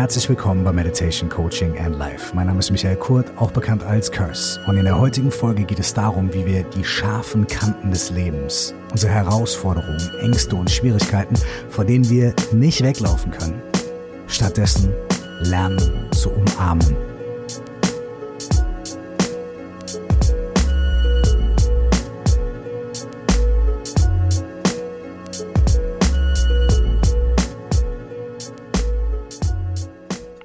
Herzlich 0.00 0.30
willkommen 0.30 0.64
bei 0.64 0.72
Meditation 0.72 1.28
Coaching 1.28 1.78
and 1.78 1.98
Life. 1.98 2.34
Mein 2.34 2.46
Name 2.46 2.60
ist 2.60 2.70
Michael 2.70 2.96
Kurt, 2.96 3.36
auch 3.36 3.50
bekannt 3.50 3.82
als 3.82 4.10
Curse. 4.10 4.58
Und 4.66 4.78
in 4.78 4.86
der 4.86 4.98
heutigen 4.98 5.30
Folge 5.30 5.64
geht 5.64 5.78
es 5.78 5.92
darum, 5.92 6.32
wie 6.32 6.46
wir 6.46 6.62
die 6.62 6.82
scharfen 6.82 7.46
Kanten 7.46 7.90
des 7.90 8.08
Lebens, 8.08 8.74
unsere 8.92 9.12
Herausforderungen, 9.12 10.00
Ängste 10.22 10.56
und 10.56 10.70
Schwierigkeiten, 10.70 11.34
vor 11.68 11.84
denen 11.84 12.08
wir 12.08 12.34
nicht 12.50 12.82
weglaufen 12.82 13.30
können, 13.30 13.60
stattdessen 14.26 14.90
lernen 15.42 16.08
zu 16.12 16.30
umarmen 16.30 17.09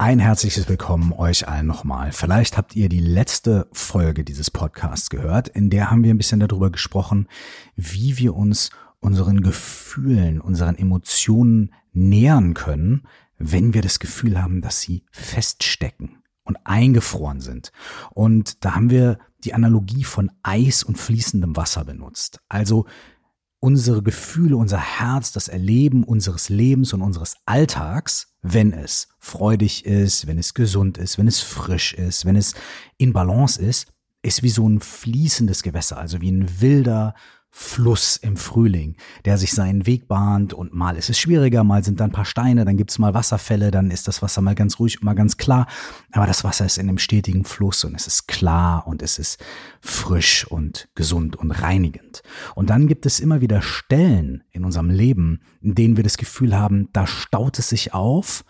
Ein 0.06 0.20
herzliches 0.20 0.70
Willkommen 0.70 1.14
euch 1.14 1.48
allen 1.48 1.66
nochmal. 1.66 2.12
Vielleicht 2.12 2.58
habt 2.58 2.76
ihr 2.76 2.90
die 2.90 3.00
letzte 3.00 3.68
Folge 3.72 4.24
dieses 4.24 4.52
Podcasts 4.52 5.10
gehört, 5.10 5.48
in 5.48 5.72
der 5.72 5.90
haben 5.90 6.04
wir 6.04 6.14
ein 6.14 6.20
bisschen 6.20 6.40
darüber 6.40 6.70
gesprochen, 6.70 7.28
wie 7.76 8.20
wir 8.20 8.36
uns 8.36 8.70
unseren 9.00 9.42
Gefühlen, 9.42 10.42
unseren 10.42 10.76
Emotionen 10.76 11.74
nähern 11.92 12.54
können, 12.54 13.08
wenn 13.40 13.74
wir 13.74 13.82
das 13.82 13.98
Gefühl 13.98 14.40
haben, 14.40 14.62
dass 14.62 14.80
sie 14.80 15.06
feststecken 15.10 16.22
und 16.44 16.58
eingefroren 16.66 17.42
sind. 17.42 17.72
Und 18.12 18.64
da 18.64 18.76
haben 18.76 18.92
wir 18.92 19.18
die 19.44 19.56
Analogie 19.56 20.04
von 20.04 20.32
Eis 20.44 20.84
und 20.84 21.00
fließendem 21.00 21.56
Wasser 21.56 21.84
benutzt. 21.84 22.42
Also 22.48 22.86
unsere 23.60 24.04
Gefühle, 24.04 24.58
unser 24.58 24.80
Herz, 24.80 25.32
das 25.32 25.48
Erleben 25.48 26.04
unseres 26.04 26.50
Lebens 26.50 26.94
und 26.94 27.02
unseres 27.02 27.36
Alltags, 27.46 28.36
wenn 28.42 28.72
es 28.72 29.08
freudig 29.18 29.86
ist, 29.86 30.28
wenn 30.28 30.38
es 30.38 30.54
gesund 30.54 30.98
ist, 30.98 31.18
wenn 31.18 31.28
es 31.28 31.40
frisch 31.40 31.94
ist, 31.94 32.26
wenn 32.26 32.36
es 32.36 32.54
in 32.98 33.14
Balance 33.14 33.62
ist, 33.62 33.88
ist 34.22 34.44
wie 34.44 34.50
so 34.50 34.68
ein 34.68 34.80
fließendes 34.80 35.64
Gewässer, 35.64 35.98
also 35.98 36.22
wie 36.22 36.32
ein 36.32 36.62
wilder, 36.62 37.14
Fluss 37.58 38.18
im 38.18 38.36
Frühling, 38.36 38.98
der 39.24 39.38
sich 39.38 39.54
seinen 39.54 39.86
Weg 39.86 40.10
bahnt 40.10 40.54
und 40.54 40.74
mal 40.74 40.98
ist 40.98 41.10
es 41.10 41.18
schwieriger, 41.18 41.64
mal 41.64 41.86
sind 41.86 42.02
da 42.02 42.04
ein 42.04 42.12
paar 42.12 42.26
Steine, 42.26 42.66
dann 42.66 42.76
gibt's 42.76 43.00
mal 43.00 43.14
Wasserfälle, 43.14 43.72
dann 43.72 43.92
ist 43.92 44.10
das 44.10 44.22
Wasser 44.22 44.42
mal 44.42 44.56
ganz 44.56 44.78
ruhig, 44.78 45.02
mal 45.02 45.14
ganz 45.14 45.38
klar, 45.38 45.66
aber 46.12 46.28
das 46.28 46.44
Wasser 46.44 46.66
ist 46.66 46.78
in 46.78 46.90
einem 46.90 46.98
stetigen 46.98 47.46
Fluss 47.46 47.86
und 47.86 47.96
es 47.96 48.08
ist 48.08 48.28
klar 48.28 48.86
und 48.86 49.02
es 49.02 49.20
ist 49.20 49.42
frisch 49.80 50.46
und 50.46 50.90
gesund 50.96 51.38
und 51.38 51.52
reinigend. 51.52 52.24
Und 52.56 52.70
dann 52.70 52.88
gibt 52.88 53.06
es 53.06 53.22
immer 53.22 53.40
wieder 53.40 53.62
Stellen 53.62 54.44
in 54.52 54.66
unserem 54.66 54.90
Leben, 54.90 55.40
in 55.62 55.76
denen 55.76 55.96
wir 55.96 56.04
das 56.04 56.18
Gefühl 56.18 56.58
haben, 56.58 56.90
da 56.92 57.08
staut 57.08 57.58
es 57.58 57.70
sich 57.70 57.94
auf, 57.94 58.44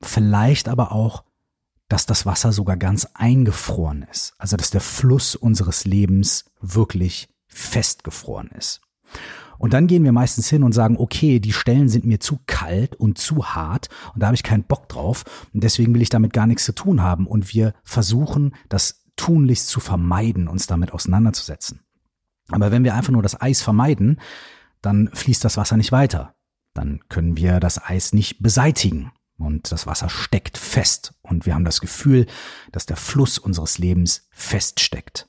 vielleicht 0.00 0.70
aber 0.70 0.92
auch 0.92 1.24
dass 1.90 2.06
das 2.06 2.24
Wasser 2.24 2.52
sogar 2.52 2.78
ganz 2.78 3.06
eingefroren 3.12 4.06
ist. 4.10 4.32
Also 4.38 4.56
dass 4.56 4.70
der 4.70 4.80
Fluss 4.80 5.36
unseres 5.36 5.84
Lebens 5.84 6.46
wirklich 6.62 7.28
festgefroren 7.52 8.48
ist. 8.48 8.80
Und 9.58 9.74
dann 9.74 9.86
gehen 9.86 10.02
wir 10.02 10.12
meistens 10.12 10.48
hin 10.48 10.64
und 10.64 10.72
sagen, 10.72 10.96
okay, 10.96 11.38
die 11.38 11.52
Stellen 11.52 11.88
sind 11.88 12.04
mir 12.04 12.18
zu 12.18 12.40
kalt 12.46 12.96
und 12.96 13.18
zu 13.18 13.54
hart 13.54 13.88
und 14.12 14.20
da 14.20 14.26
habe 14.26 14.34
ich 14.34 14.42
keinen 14.42 14.64
Bock 14.64 14.88
drauf 14.88 15.24
und 15.54 15.62
deswegen 15.62 15.94
will 15.94 16.02
ich 16.02 16.08
damit 16.08 16.32
gar 16.32 16.48
nichts 16.48 16.64
zu 16.64 16.74
tun 16.74 17.00
haben 17.00 17.28
und 17.28 17.54
wir 17.54 17.74
versuchen, 17.84 18.56
das 18.68 19.04
tunlichst 19.14 19.68
zu 19.68 19.78
vermeiden, 19.78 20.48
uns 20.48 20.66
damit 20.66 20.92
auseinanderzusetzen. 20.92 21.80
Aber 22.48 22.72
wenn 22.72 22.82
wir 22.82 22.94
einfach 22.94 23.12
nur 23.12 23.22
das 23.22 23.40
Eis 23.40 23.62
vermeiden, 23.62 24.20
dann 24.80 25.10
fließt 25.12 25.44
das 25.44 25.56
Wasser 25.56 25.76
nicht 25.76 25.92
weiter. 25.92 26.34
Dann 26.74 27.00
können 27.08 27.36
wir 27.36 27.60
das 27.60 27.80
Eis 27.80 28.12
nicht 28.12 28.42
beseitigen 28.42 29.12
und 29.38 29.70
das 29.70 29.86
Wasser 29.86 30.08
steckt 30.08 30.58
fest 30.58 31.14
und 31.22 31.46
wir 31.46 31.54
haben 31.54 31.64
das 31.64 31.80
Gefühl, 31.80 32.26
dass 32.72 32.86
der 32.86 32.96
Fluss 32.96 33.38
unseres 33.38 33.78
Lebens 33.78 34.26
feststeckt. 34.30 35.28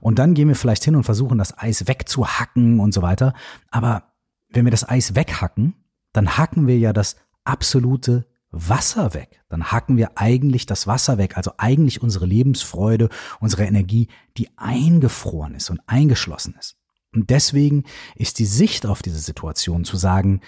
Und 0.00 0.18
dann 0.18 0.34
gehen 0.34 0.48
wir 0.48 0.56
vielleicht 0.56 0.84
hin 0.84 0.96
und 0.96 1.04
versuchen, 1.04 1.38
das 1.38 1.56
Eis 1.58 1.86
wegzuhacken 1.86 2.80
und 2.80 2.92
so 2.92 3.02
weiter. 3.02 3.34
Aber 3.70 4.12
wenn 4.50 4.64
wir 4.64 4.70
das 4.70 4.88
Eis 4.88 5.14
weghacken, 5.14 5.74
dann 6.12 6.36
hacken 6.36 6.66
wir 6.66 6.78
ja 6.78 6.92
das 6.92 7.16
absolute 7.44 8.26
Wasser 8.50 9.14
weg. 9.14 9.42
Dann 9.48 9.72
hacken 9.72 9.96
wir 9.96 10.12
eigentlich 10.16 10.66
das 10.66 10.86
Wasser 10.86 11.18
weg, 11.18 11.36
also 11.36 11.52
eigentlich 11.56 12.02
unsere 12.02 12.26
Lebensfreude, 12.26 13.08
unsere 13.40 13.64
Energie, 13.64 14.08
die 14.36 14.50
eingefroren 14.56 15.54
ist 15.54 15.70
und 15.70 15.80
eingeschlossen 15.86 16.54
ist. 16.58 16.76
Und 17.14 17.30
deswegen 17.30 17.84
ist 18.14 18.38
die 18.38 18.46
Sicht 18.46 18.86
auf 18.86 19.02
diese 19.02 19.18
Situation 19.18 19.84
zu 19.84 19.96
sagen, 19.96 20.40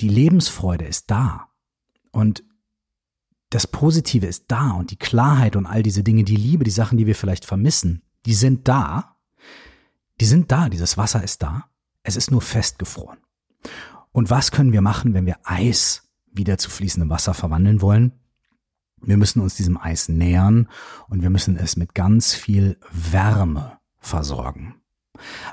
die 0.00 0.08
Lebensfreude 0.08 0.84
ist 0.84 1.10
da 1.10 1.48
und 2.12 2.44
das 3.50 3.66
Positive 3.66 4.26
ist 4.26 4.44
da 4.48 4.72
und 4.72 4.90
die 4.90 4.98
Klarheit 4.98 5.56
und 5.56 5.66
all 5.66 5.82
diese 5.82 6.04
Dinge, 6.04 6.24
die 6.24 6.36
Liebe, 6.36 6.64
die 6.64 6.70
Sachen, 6.70 6.98
die 6.98 7.06
wir 7.06 7.14
vielleicht 7.14 7.44
vermissen, 7.44 8.02
die 8.26 8.34
sind 8.34 8.68
da. 8.68 9.16
Die 10.20 10.26
sind 10.26 10.50
da, 10.50 10.68
dieses 10.68 10.96
Wasser 10.96 11.22
ist 11.22 11.42
da. 11.42 11.66
Es 12.02 12.16
ist 12.16 12.30
nur 12.30 12.42
festgefroren. 12.42 13.18
Und 14.12 14.30
was 14.30 14.50
können 14.50 14.72
wir 14.72 14.80
machen, 14.80 15.14
wenn 15.14 15.26
wir 15.26 15.38
Eis 15.44 16.08
wieder 16.32 16.58
zu 16.58 16.70
fließendem 16.70 17.10
Wasser 17.10 17.34
verwandeln 17.34 17.80
wollen? 17.80 18.12
Wir 19.00 19.16
müssen 19.16 19.40
uns 19.40 19.54
diesem 19.54 19.76
Eis 19.76 20.08
nähern 20.08 20.68
und 21.08 21.22
wir 21.22 21.30
müssen 21.30 21.56
es 21.56 21.76
mit 21.76 21.94
ganz 21.94 22.34
viel 22.34 22.78
Wärme 22.90 23.78
versorgen. 23.98 24.74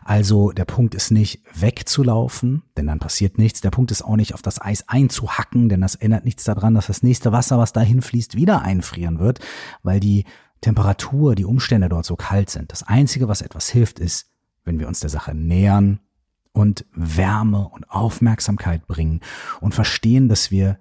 Also 0.04 0.52
der 0.52 0.66
Punkt 0.66 0.96
ist 0.96 1.12
nicht 1.12 1.42
wegzulaufen, 1.54 2.64
denn 2.78 2.88
dann 2.88 3.00
passiert 3.00 3.38
nichts. 3.38 3.62
Der 3.62 3.72
Punkt 3.72 3.92
ist 3.92 4.04
auch 4.04 4.16
nicht 4.16 4.34
auf 4.34 4.42
das 4.42 4.62
Eis 4.62 4.88
einzuhacken, 4.88 5.70
denn 5.70 5.82
das 5.82 5.96
ändert 5.96 6.26
nichts 6.26 6.44
daran, 6.44 6.76
dass 6.76 6.88
das 6.88 7.04
nächste 7.04 7.32
Wasser, 7.32 7.58
was 7.58 7.74
dahin 7.74 8.02
fließt, 8.02 8.36
wieder 8.36 8.62
einfrieren 8.62 9.20
wird, 9.20 9.40
weil 9.84 10.00
die 10.00 10.26
Temperatur, 10.62 11.36
die 11.36 11.46
Umstände 11.46 11.90
dort 11.90 12.06
so 12.06 12.16
kalt 12.16 12.50
sind. 12.50 12.72
Das 12.72 12.84
Einzige, 12.84 13.28
was 13.28 13.42
etwas 13.42 13.70
hilft, 13.70 14.00
ist, 14.00 14.30
wenn 14.64 14.80
wir 14.80 14.88
uns 14.88 15.00
der 15.00 15.10
Sache 15.10 15.36
nähern 15.36 16.00
und 16.52 16.86
Wärme 16.94 17.68
und 17.68 17.90
Aufmerksamkeit 17.90 18.88
bringen 18.88 19.22
und 19.62 19.76
verstehen, 19.76 20.30
dass 20.30 20.52
wir 20.52 20.80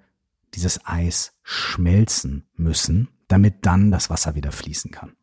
dieses 0.53 0.85
Eis 0.85 1.33
schmelzen 1.43 2.45
müssen, 2.55 3.09
damit 3.27 3.65
dann 3.65 3.91
das 3.91 4.09
Wasser 4.09 4.35
wieder 4.35 4.51
fließen 4.51 4.91
kann. 4.91 5.13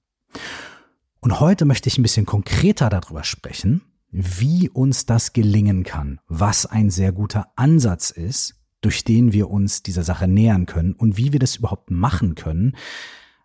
Und 1.20 1.40
heute 1.40 1.64
möchte 1.64 1.88
ich 1.88 1.98
ein 1.98 2.02
bisschen 2.02 2.26
konkreter 2.26 2.90
darüber 2.90 3.24
sprechen, 3.24 3.82
wie 4.10 4.68
uns 4.68 5.06
das 5.06 5.32
gelingen 5.32 5.84
kann, 5.84 6.20
was 6.28 6.66
ein 6.66 6.90
sehr 6.90 7.12
guter 7.12 7.52
Ansatz 7.56 8.10
ist, 8.10 8.56
durch 8.82 9.04
den 9.04 9.32
wir 9.32 9.48
uns 9.48 9.82
dieser 9.82 10.02
Sache 10.02 10.28
nähern 10.28 10.66
können 10.66 10.92
und 10.92 11.16
wie 11.16 11.32
wir 11.32 11.38
das 11.38 11.56
überhaupt 11.56 11.90
machen 11.90 12.34
können, 12.34 12.76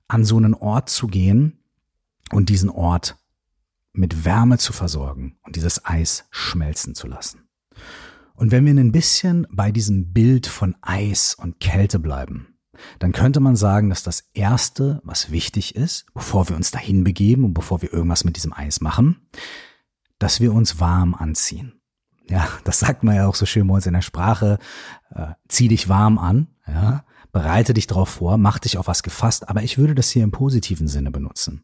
an 0.07 0.23
so 0.23 0.37
einen 0.37 0.53
Ort 0.53 0.89
zu 0.89 1.07
gehen 1.07 1.59
und 2.31 2.49
diesen 2.49 2.69
Ort 2.69 3.17
mit 3.93 4.25
Wärme 4.25 4.57
zu 4.57 4.73
versorgen 4.73 5.37
und 5.43 5.55
dieses 5.55 5.85
Eis 5.85 6.25
schmelzen 6.29 6.95
zu 6.95 7.07
lassen. 7.07 7.47
Und 8.35 8.51
wenn 8.51 8.65
wir 8.65 8.73
ein 8.73 8.91
bisschen 8.91 9.47
bei 9.49 9.71
diesem 9.71 10.13
Bild 10.13 10.45
von 10.45 10.75
Eis 10.81 11.33
und 11.33 11.59
Kälte 11.59 11.97
bleiben, 11.97 12.57
dann 12.99 13.11
könnte 13.11 13.39
man 13.39 13.55
sagen, 13.55 13.89
dass 13.89 14.03
das 14.03 14.29
Erste, 14.33 15.01
was 15.03 15.31
wichtig 15.31 15.75
ist, 15.75 16.05
bevor 16.13 16.47
wir 16.47 16.55
uns 16.55 16.69
dahin 16.69 17.03
begeben 17.03 17.43
und 17.43 17.53
bevor 17.55 17.81
wir 17.81 17.91
irgendwas 17.91 18.23
mit 18.23 18.35
diesem 18.35 18.53
Eis 18.53 18.81
machen, 18.81 19.27
dass 20.19 20.39
wir 20.39 20.53
uns 20.53 20.79
warm 20.79 21.15
anziehen. 21.15 21.81
Ja, 22.29 22.47
das 22.63 22.79
sagt 22.79 23.03
man 23.03 23.15
ja 23.15 23.27
auch 23.27 23.35
so 23.35 23.45
schön 23.45 23.67
bei 23.67 23.75
uns 23.75 23.87
in 23.87 23.93
der 23.93 24.01
Sprache, 24.01 24.59
äh, 25.09 25.29
zieh 25.47 25.69
dich 25.69 25.89
warm 25.89 26.19
an. 26.19 26.47
Ja, 26.67 27.05
bereite 27.31 27.73
dich 27.73 27.87
darauf 27.87 28.09
vor, 28.09 28.37
mach 28.37 28.59
dich 28.59 28.77
auf 28.77 28.87
was 28.87 29.03
gefasst, 29.03 29.49
aber 29.49 29.63
ich 29.63 29.77
würde 29.77 29.95
das 29.95 30.09
hier 30.09 30.23
im 30.23 30.31
positiven 30.31 30.87
Sinne 30.87 31.11
benutzen. 31.11 31.63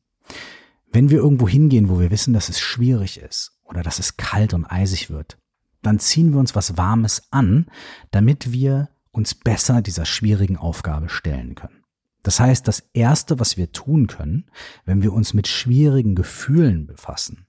Wenn 0.91 1.09
wir 1.09 1.17
irgendwo 1.17 1.47
hingehen, 1.47 1.89
wo 1.89 1.99
wir 1.99 2.11
wissen, 2.11 2.33
dass 2.33 2.49
es 2.49 2.59
schwierig 2.59 3.19
ist 3.19 3.59
oder 3.63 3.81
dass 3.81 3.99
es 3.99 4.17
kalt 4.17 4.53
und 4.53 4.65
eisig 4.65 5.09
wird, 5.09 5.37
dann 5.81 5.99
ziehen 5.99 6.31
wir 6.31 6.39
uns 6.39 6.55
was 6.55 6.77
Warmes 6.77 7.23
an, 7.31 7.67
damit 8.11 8.51
wir 8.51 8.89
uns 9.11 9.35
besser 9.35 9.81
dieser 9.81 10.05
schwierigen 10.05 10.57
Aufgabe 10.57 11.09
stellen 11.09 11.55
können. 11.55 11.83
Das 12.23 12.39
heißt, 12.39 12.67
das 12.67 12.79
Erste, 12.93 13.39
was 13.39 13.57
wir 13.57 13.71
tun 13.71 14.07
können, 14.07 14.49
wenn 14.85 15.03
wir 15.03 15.13
uns 15.13 15.33
mit 15.33 15.47
schwierigen 15.47 16.15
Gefühlen 16.15 16.87
befassen, 16.87 17.47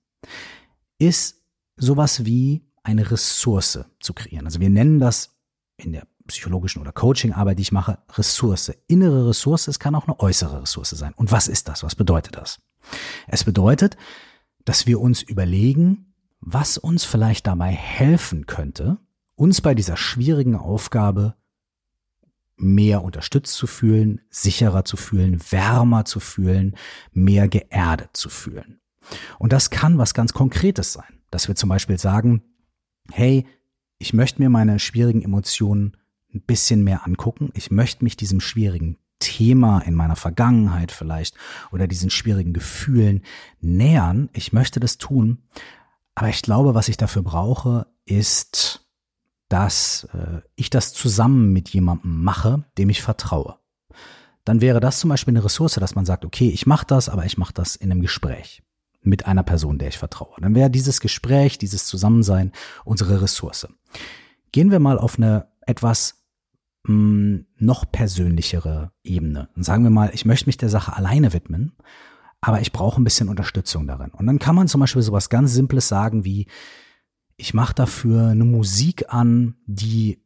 ist 0.98 1.42
sowas 1.76 2.24
wie 2.24 2.66
eine 2.82 3.10
Ressource 3.10 3.84
zu 4.00 4.12
kreieren. 4.12 4.46
Also 4.46 4.60
wir 4.60 4.70
nennen 4.70 4.98
das 4.98 5.36
in 5.76 5.92
der 5.92 6.06
psychologischen 6.26 6.80
oder 6.80 6.92
Coaching-Arbeit, 6.92 7.58
die 7.58 7.62
ich 7.62 7.72
mache, 7.72 7.98
Ressource. 8.12 8.72
Innere 8.86 9.28
Ressource, 9.28 9.68
es 9.68 9.78
kann 9.78 9.94
auch 9.94 10.06
eine 10.06 10.18
äußere 10.18 10.62
Ressource 10.62 10.90
sein. 10.90 11.12
Und 11.14 11.32
was 11.32 11.48
ist 11.48 11.68
das? 11.68 11.82
Was 11.82 11.94
bedeutet 11.94 12.36
das? 12.36 12.60
Es 13.26 13.44
bedeutet, 13.44 13.96
dass 14.64 14.86
wir 14.86 15.00
uns 15.00 15.22
überlegen, 15.22 16.14
was 16.40 16.78
uns 16.78 17.04
vielleicht 17.04 17.46
dabei 17.46 17.70
helfen 17.70 18.46
könnte, 18.46 18.98
uns 19.34 19.60
bei 19.60 19.74
dieser 19.74 19.96
schwierigen 19.96 20.56
Aufgabe 20.56 21.34
mehr 22.56 23.02
unterstützt 23.02 23.54
zu 23.54 23.66
fühlen, 23.66 24.20
sicherer 24.30 24.84
zu 24.84 24.96
fühlen, 24.96 25.40
wärmer 25.50 26.04
zu 26.04 26.20
fühlen, 26.20 26.76
mehr 27.12 27.48
geerdet 27.48 28.10
zu 28.16 28.28
fühlen. 28.28 28.80
Und 29.38 29.52
das 29.52 29.70
kann 29.70 29.98
was 29.98 30.14
ganz 30.14 30.32
Konkretes 30.32 30.92
sein, 30.92 31.20
dass 31.30 31.48
wir 31.48 31.56
zum 31.56 31.68
Beispiel 31.68 31.98
sagen, 31.98 32.42
hey, 33.10 33.46
ich 33.98 34.12
möchte 34.12 34.40
mir 34.40 34.50
meine 34.50 34.78
schwierigen 34.78 35.22
Emotionen 35.22 35.96
ein 36.34 36.42
bisschen 36.42 36.84
mehr 36.84 37.06
angucken. 37.06 37.50
Ich 37.54 37.70
möchte 37.70 38.04
mich 38.04 38.16
diesem 38.16 38.40
schwierigen 38.40 38.98
Thema 39.18 39.78
in 39.80 39.94
meiner 39.94 40.16
Vergangenheit 40.16 40.92
vielleicht 40.92 41.36
oder 41.72 41.86
diesen 41.86 42.10
schwierigen 42.10 42.52
Gefühlen 42.52 43.22
nähern. 43.60 44.28
Ich 44.32 44.52
möchte 44.52 44.80
das 44.80 44.98
tun, 44.98 45.38
aber 46.14 46.28
ich 46.28 46.42
glaube, 46.42 46.74
was 46.74 46.88
ich 46.88 46.96
dafür 46.96 47.22
brauche, 47.22 47.86
ist, 48.04 48.86
dass 49.48 50.08
äh, 50.12 50.40
ich 50.56 50.70
das 50.70 50.92
zusammen 50.92 51.52
mit 51.52 51.70
jemandem 51.70 52.22
mache, 52.22 52.64
dem 52.76 52.90
ich 52.90 53.02
vertraue. 53.02 53.56
Dann 54.44 54.60
wäre 54.60 54.80
das 54.80 55.00
zum 55.00 55.10
Beispiel 55.10 55.32
eine 55.32 55.44
Ressource, 55.44 55.74
dass 55.74 55.94
man 55.94 56.04
sagt, 56.04 56.24
okay, 56.24 56.50
ich 56.50 56.66
mache 56.66 56.86
das, 56.86 57.08
aber 57.08 57.24
ich 57.24 57.38
mache 57.38 57.54
das 57.54 57.76
in 57.76 57.90
einem 57.90 58.02
Gespräch 58.02 58.62
mit 59.00 59.26
einer 59.26 59.42
Person, 59.42 59.78
der 59.78 59.88
ich 59.88 59.98
vertraue. 59.98 60.34
Dann 60.40 60.54
wäre 60.54 60.70
dieses 60.70 61.00
Gespräch, 61.00 61.58
dieses 61.58 61.86
Zusammensein 61.86 62.52
unsere 62.84 63.22
Ressource. 63.22 63.68
Gehen 64.52 64.70
wir 64.70 64.80
mal 64.80 64.98
auf 64.98 65.18
eine 65.18 65.48
etwas 65.66 66.23
mh, 66.84 66.92
hm, 66.92 67.46
noch 67.58 67.90
persönlichere 67.90 68.92
Ebene. 69.02 69.48
Und 69.56 69.64
sagen 69.64 69.84
wir 69.84 69.90
mal, 69.90 70.10
ich 70.12 70.24
möchte 70.24 70.46
mich 70.46 70.56
der 70.56 70.68
Sache 70.68 70.96
alleine 70.96 71.32
widmen, 71.32 71.72
aber 72.40 72.60
ich 72.60 72.72
brauche 72.72 73.00
ein 73.00 73.04
bisschen 73.04 73.28
Unterstützung 73.28 73.86
darin. 73.86 74.10
Und 74.10 74.26
dann 74.26 74.38
kann 74.38 74.54
man 74.54 74.68
zum 74.68 74.80
Beispiel 74.80 75.02
sowas 75.02 75.30
ganz 75.30 75.52
Simples 75.52 75.88
sagen 75.88 76.24
wie, 76.24 76.46
ich 77.36 77.54
mache 77.54 77.74
dafür 77.74 78.28
eine 78.28 78.44
Musik 78.44 79.12
an, 79.12 79.56
die 79.66 80.22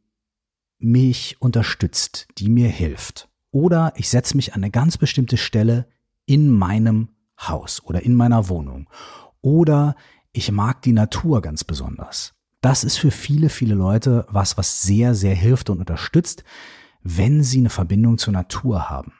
mich 0.77 1.37
unterstützt, 1.39 2.27
die 2.37 2.49
mir 2.49 2.69
hilft. 2.69 3.29
Oder 3.51 3.93
ich 3.95 4.09
setze 4.09 4.35
mich 4.35 4.53
an 4.53 4.63
eine 4.63 4.71
ganz 4.71 4.97
bestimmte 4.97 5.37
Stelle 5.37 5.87
in 6.25 6.51
meinem 6.51 7.09
Haus 7.39 7.83
oder 7.83 8.03
in 8.03 8.15
meiner 8.15 8.49
Wohnung. 8.49 8.89
Oder 9.41 9.95
ich 10.31 10.51
mag 10.51 10.81
die 10.83 10.93
Natur 10.93 11.41
ganz 11.41 11.63
besonders. 11.63 12.33
Das 12.61 12.83
ist 12.83 12.97
für 12.97 13.11
viele, 13.11 13.49
viele 13.49 13.75
Leute 13.75 14.25
was, 14.29 14.57
was 14.57 14.81
sehr, 14.81 15.15
sehr 15.15 15.35
hilft 15.35 15.69
und 15.69 15.79
unterstützt, 15.79 16.43
wenn 17.01 17.43
sie 17.43 17.59
eine 17.59 17.69
Verbindung 17.69 18.17
zur 18.17 18.33
Natur 18.33 18.89
haben. 18.89 19.13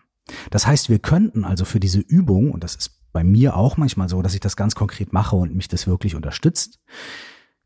Das 0.49 0.67
heißt, 0.67 0.89
wir 0.89 0.99
könnten 0.99 1.45
also 1.45 1.65
für 1.65 1.79
diese 1.79 1.99
Übung, 1.99 2.51
und 2.51 2.63
das 2.63 2.75
ist 2.75 2.99
bei 3.13 3.23
mir 3.23 3.55
auch 3.55 3.77
manchmal 3.77 4.09
so, 4.09 4.21
dass 4.21 4.33
ich 4.33 4.39
das 4.39 4.55
ganz 4.55 4.75
konkret 4.75 5.13
mache 5.13 5.35
und 5.35 5.55
mich 5.55 5.67
das 5.67 5.87
wirklich 5.87 6.15
unterstützt, 6.15 6.79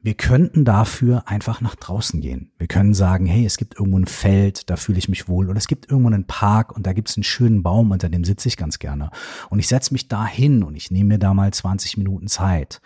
wir 0.02 0.16
könnten 0.16 0.66
dafür 0.66 1.30
einfach 1.30 1.62
nach 1.62 1.76
draußen 1.76 2.20
gehen. 2.20 2.52
Wir 2.58 2.68
können 2.68 2.94
sagen, 2.94 3.26
hey, 3.26 3.46
es 3.46 3.56
gibt 3.56 3.80
irgendwo 3.80 3.98
ein 3.98 4.06
Feld, 4.06 4.70
da 4.70 4.76
fühle 4.76 4.98
ich 4.98 5.08
mich 5.08 5.30
wohl. 5.30 5.50
Oder 5.50 5.58
es 5.58 5.68
gibt 5.68 5.90
irgendwo 5.90 6.10
einen 6.10 6.28
Park 6.28 6.76
und 6.76 6.86
da 6.86 6.92
gibt 6.92 7.10
es 7.10 7.16
einen 7.16 7.24
schönen 7.24 7.64
Baum, 7.64 7.90
unter 7.90 8.10
dem 8.10 8.26
sitze 8.26 8.50
ich 8.50 8.58
ganz 8.58 8.80
gerne. 8.80 9.12
Und 9.50 9.60
ich 9.60 9.70
setze 9.70 9.94
mich 9.94 10.10
da 10.10 10.26
hin 10.26 10.62
und 10.64 10.76
ich 10.76 10.92
nehme 10.92 11.14
mir 11.14 11.20
da 11.20 11.34
mal 11.34 11.54
20 11.54 11.96
Minuten 11.96 12.28
Zeit. 12.28 12.82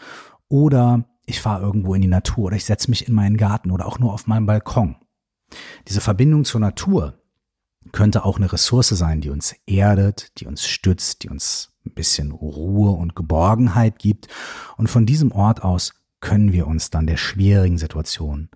Oder 0.48 1.06
ich 1.28 1.42
fahre 1.42 1.62
irgendwo 1.62 1.94
in 1.94 2.02
die 2.02 2.08
Natur 2.08 2.46
oder 2.46 2.56
ich 2.56 2.66
setze 2.66 2.90
mich 2.90 3.08
in 3.08 3.14
meinen 3.14 3.38
Garten 3.38 3.70
oder 3.70 3.86
auch 3.86 4.00
nur 4.00 4.14
auf 4.14 4.28
meinem 4.28 4.46
Balkon. 4.46 4.96
Diese 5.88 6.02
Verbindung 6.02 6.46
zur 6.46 6.62
Natur 6.62 7.22
könnte 7.92 8.26
auch 8.26 8.38
eine 8.38 8.52
Ressource 8.52 8.90
sein, 8.90 9.22
die 9.22 9.30
uns 9.30 9.54
erdet, 9.66 10.40
die 10.40 10.48
uns 10.48 10.66
stützt, 10.66 11.24
die 11.24 11.30
uns 11.30 11.74
ein 11.86 11.94
bisschen 11.94 12.32
Ruhe 12.32 12.92
und 12.92 13.16
Geborgenheit 13.16 14.00
gibt. 14.00 14.30
Und 14.78 14.90
von 14.90 15.06
diesem 15.06 15.32
Ort 15.32 15.64
aus 15.64 15.94
können 16.22 16.54
wir 16.54 16.66
uns 16.66 16.90
dann 16.90 17.08
der 17.08 17.18
schwierigen 17.18 17.78
Situation 17.78 18.50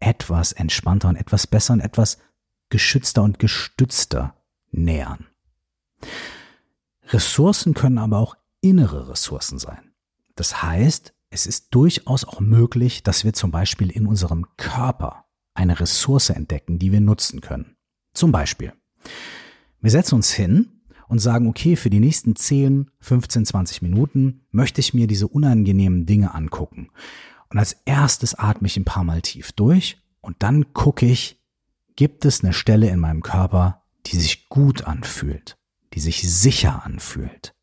etwas 0.00 0.52
entspannter 0.52 1.08
und 1.08 1.16
etwas 1.16 1.46
besser 1.46 1.74
und 1.74 1.80
etwas 1.80 2.18
geschützter 2.70 3.22
und 3.22 3.38
gestützter 3.38 4.34
nähern. 4.70 5.26
Ressourcen 7.08 7.74
können 7.74 7.98
aber 7.98 8.18
auch 8.18 8.36
innere 8.60 9.10
Ressourcen 9.10 9.58
sein. 9.58 9.92
Das 10.36 10.62
heißt, 10.62 11.14
es 11.30 11.46
ist 11.46 11.74
durchaus 11.74 12.24
auch 12.24 12.40
möglich, 12.40 13.02
dass 13.02 13.24
wir 13.24 13.32
zum 13.32 13.50
Beispiel 13.50 13.90
in 13.90 14.06
unserem 14.06 14.46
Körper 14.56 15.26
eine 15.54 15.78
Ressource 15.80 16.30
entdecken, 16.30 16.78
die 16.78 16.92
wir 16.92 17.00
nutzen 17.00 17.40
können. 17.40 17.76
Zum 18.14 18.32
Beispiel, 18.32 18.72
wir 19.80 19.90
setzen 19.90 20.16
uns 20.16 20.32
hin 20.32 20.82
und 21.08 21.18
sagen, 21.18 21.48
okay, 21.48 21.76
für 21.76 21.90
die 21.90 22.00
nächsten 22.00 22.36
10, 22.36 22.90
15, 23.00 23.46
20 23.46 23.82
Minuten 23.82 24.46
möchte 24.50 24.80
ich 24.80 24.94
mir 24.94 25.06
diese 25.06 25.28
unangenehmen 25.28 26.06
Dinge 26.06 26.34
angucken. 26.34 26.90
Und 27.50 27.58
als 27.58 27.74
erstes 27.84 28.34
atme 28.34 28.66
ich 28.66 28.76
ein 28.76 28.84
paar 28.84 29.04
Mal 29.04 29.22
tief 29.22 29.52
durch 29.52 30.02
und 30.20 30.42
dann 30.42 30.72
gucke 30.72 31.06
ich, 31.06 31.42
gibt 31.96 32.24
es 32.24 32.44
eine 32.44 32.52
Stelle 32.52 32.88
in 32.88 33.00
meinem 33.00 33.22
Körper, 33.22 33.84
die 34.06 34.16
sich 34.16 34.48
gut 34.48 34.84
anfühlt, 34.84 35.56
die 35.94 36.00
sich 36.00 36.30
sicher 36.30 36.84
anfühlt. 36.84 37.54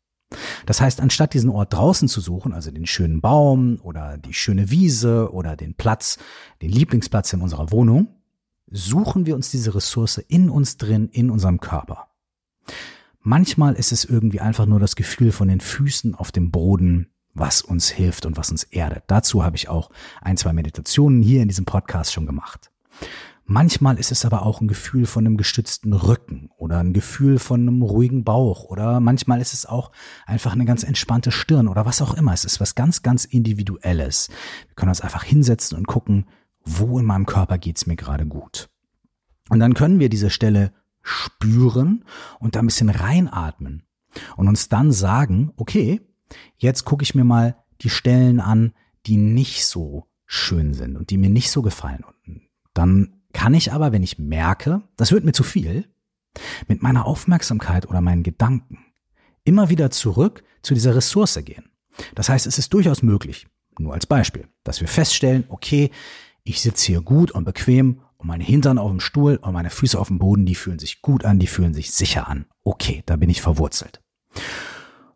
Das 0.66 0.80
heißt, 0.80 1.00
anstatt 1.00 1.34
diesen 1.34 1.50
Ort 1.50 1.72
draußen 1.72 2.08
zu 2.08 2.20
suchen, 2.20 2.52
also 2.52 2.70
den 2.70 2.86
schönen 2.86 3.20
Baum 3.20 3.78
oder 3.82 4.18
die 4.18 4.34
schöne 4.34 4.70
Wiese 4.70 5.32
oder 5.32 5.56
den 5.56 5.74
Platz, 5.74 6.18
den 6.62 6.70
Lieblingsplatz 6.70 7.32
in 7.32 7.40
unserer 7.40 7.70
Wohnung, 7.70 8.08
suchen 8.70 9.26
wir 9.26 9.34
uns 9.34 9.50
diese 9.50 9.74
Ressource 9.74 10.18
in 10.18 10.50
uns 10.50 10.76
drin, 10.76 11.08
in 11.12 11.30
unserem 11.30 11.60
Körper. 11.60 12.08
Manchmal 13.20 13.74
ist 13.74 13.92
es 13.92 14.04
irgendwie 14.04 14.40
einfach 14.40 14.66
nur 14.66 14.80
das 14.80 14.96
Gefühl 14.96 15.32
von 15.32 15.48
den 15.48 15.60
Füßen 15.60 16.14
auf 16.14 16.30
dem 16.30 16.50
Boden, 16.50 17.08
was 17.34 17.60
uns 17.60 17.88
hilft 17.88 18.24
und 18.24 18.36
was 18.36 18.50
uns 18.50 18.62
erdet. 18.62 19.04
Dazu 19.08 19.44
habe 19.44 19.56
ich 19.56 19.68
auch 19.68 19.90
ein, 20.20 20.36
zwei 20.36 20.52
Meditationen 20.52 21.22
hier 21.22 21.42
in 21.42 21.48
diesem 21.48 21.64
Podcast 21.64 22.12
schon 22.12 22.26
gemacht. 22.26 22.70
Manchmal 23.48 23.98
ist 24.00 24.10
es 24.10 24.24
aber 24.24 24.44
auch 24.44 24.60
ein 24.60 24.66
Gefühl 24.66 25.06
von 25.06 25.24
einem 25.24 25.36
gestützten 25.36 25.92
Rücken 25.92 26.50
oder 26.56 26.78
ein 26.78 26.92
Gefühl 26.92 27.38
von 27.38 27.60
einem 27.60 27.82
ruhigen 27.82 28.24
Bauch 28.24 28.64
oder 28.64 28.98
manchmal 28.98 29.40
ist 29.40 29.52
es 29.52 29.66
auch 29.66 29.92
einfach 30.26 30.52
eine 30.52 30.64
ganz 30.64 30.82
entspannte 30.82 31.30
Stirn 31.30 31.68
oder 31.68 31.86
was 31.86 32.02
auch 32.02 32.14
immer. 32.14 32.32
Es 32.32 32.44
ist 32.44 32.60
was 32.60 32.74
ganz, 32.74 33.02
ganz 33.02 33.24
Individuelles. 33.24 34.30
Wir 34.66 34.74
können 34.74 34.88
uns 34.88 35.00
einfach 35.00 35.22
hinsetzen 35.22 35.78
und 35.78 35.86
gucken, 35.86 36.26
wo 36.64 36.98
in 36.98 37.04
meinem 37.04 37.24
Körper 37.24 37.56
geht's 37.56 37.86
mir 37.86 37.94
gerade 37.94 38.26
gut. 38.26 38.68
Und 39.48 39.60
dann 39.60 39.74
können 39.74 40.00
wir 40.00 40.08
diese 40.08 40.30
Stelle 40.30 40.72
spüren 41.02 42.04
und 42.40 42.56
da 42.56 42.60
ein 42.60 42.66
bisschen 42.66 42.90
reinatmen 42.90 43.84
und 44.36 44.48
uns 44.48 44.68
dann 44.68 44.90
sagen, 44.90 45.52
okay, 45.56 46.00
jetzt 46.56 46.84
gucke 46.84 47.04
ich 47.04 47.14
mir 47.14 47.22
mal 47.22 47.56
die 47.80 47.90
Stellen 47.90 48.40
an, 48.40 48.72
die 49.06 49.16
nicht 49.16 49.66
so 49.66 50.08
schön 50.24 50.74
sind 50.74 50.96
und 50.96 51.10
die 51.10 51.16
mir 51.16 51.30
nicht 51.30 51.52
so 51.52 51.62
gefallen. 51.62 52.02
Und 52.26 52.42
dann 52.74 53.15
kann 53.36 53.52
ich 53.52 53.70
aber, 53.70 53.92
wenn 53.92 54.02
ich 54.02 54.18
merke, 54.18 54.80
das 54.96 55.12
wird 55.12 55.26
mir 55.26 55.32
zu 55.32 55.42
viel, 55.42 55.84
mit 56.68 56.82
meiner 56.82 57.04
Aufmerksamkeit 57.04 57.86
oder 57.86 58.00
meinen 58.00 58.22
Gedanken 58.22 58.78
immer 59.44 59.68
wieder 59.68 59.90
zurück 59.90 60.42
zu 60.62 60.72
dieser 60.72 60.96
Ressource 60.96 61.38
gehen. 61.44 61.68
Das 62.14 62.30
heißt, 62.30 62.46
es 62.46 62.56
ist 62.56 62.72
durchaus 62.72 63.02
möglich, 63.02 63.46
nur 63.78 63.92
als 63.92 64.06
Beispiel, 64.06 64.48
dass 64.64 64.80
wir 64.80 64.88
feststellen, 64.88 65.44
okay, 65.50 65.90
ich 66.44 66.62
sitze 66.62 66.86
hier 66.86 67.02
gut 67.02 67.30
und 67.30 67.44
bequem 67.44 68.00
und 68.16 68.26
meine 68.26 68.42
Hintern 68.42 68.78
auf 68.78 68.90
dem 68.90 69.00
Stuhl 69.00 69.36
und 69.36 69.52
meine 69.52 69.68
Füße 69.68 70.00
auf 70.00 70.08
dem 70.08 70.18
Boden, 70.18 70.46
die 70.46 70.54
fühlen 70.54 70.78
sich 70.78 71.02
gut 71.02 71.26
an, 71.26 71.38
die 71.38 71.46
fühlen 71.46 71.74
sich 71.74 71.92
sicher 71.92 72.28
an. 72.28 72.46
Okay, 72.64 73.02
da 73.04 73.16
bin 73.16 73.28
ich 73.28 73.42
verwurzelt. 73.42 74.00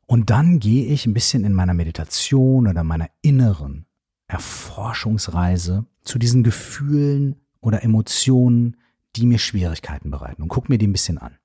Und 0.05 0.29
dann 0.29 0.61
gehe 0.61 0.93
ich 0.93 1.07
ein 1.07 1.15
bisschen 1.15 1.43
in 1.43 1.55
meiner 1.55 1.73
Meditation 1.73 2.69
oder 2.69 2.85
meiner 2.85 3.09
inneren 3.23 3.87
Erforschungsreise 4.27 5.87
zu 6.05 6.19
diesen 6.19 6.45
Gefühlen 6.45 7.37
oder 7.61 7.83
Emotionen, 7.83 8.77
die 9.17 9.27
mir 9.27 9.39
Schwierigkeiten 9.39 10.11
bereiten 10.11 10.43
und 10.43 10.49
guck 10.49 10.69
mir 10.69 10.79
die 10.79 10.87
ein 10.87 10.93
bisschen 10.93 11.19
an. 11.19 11.37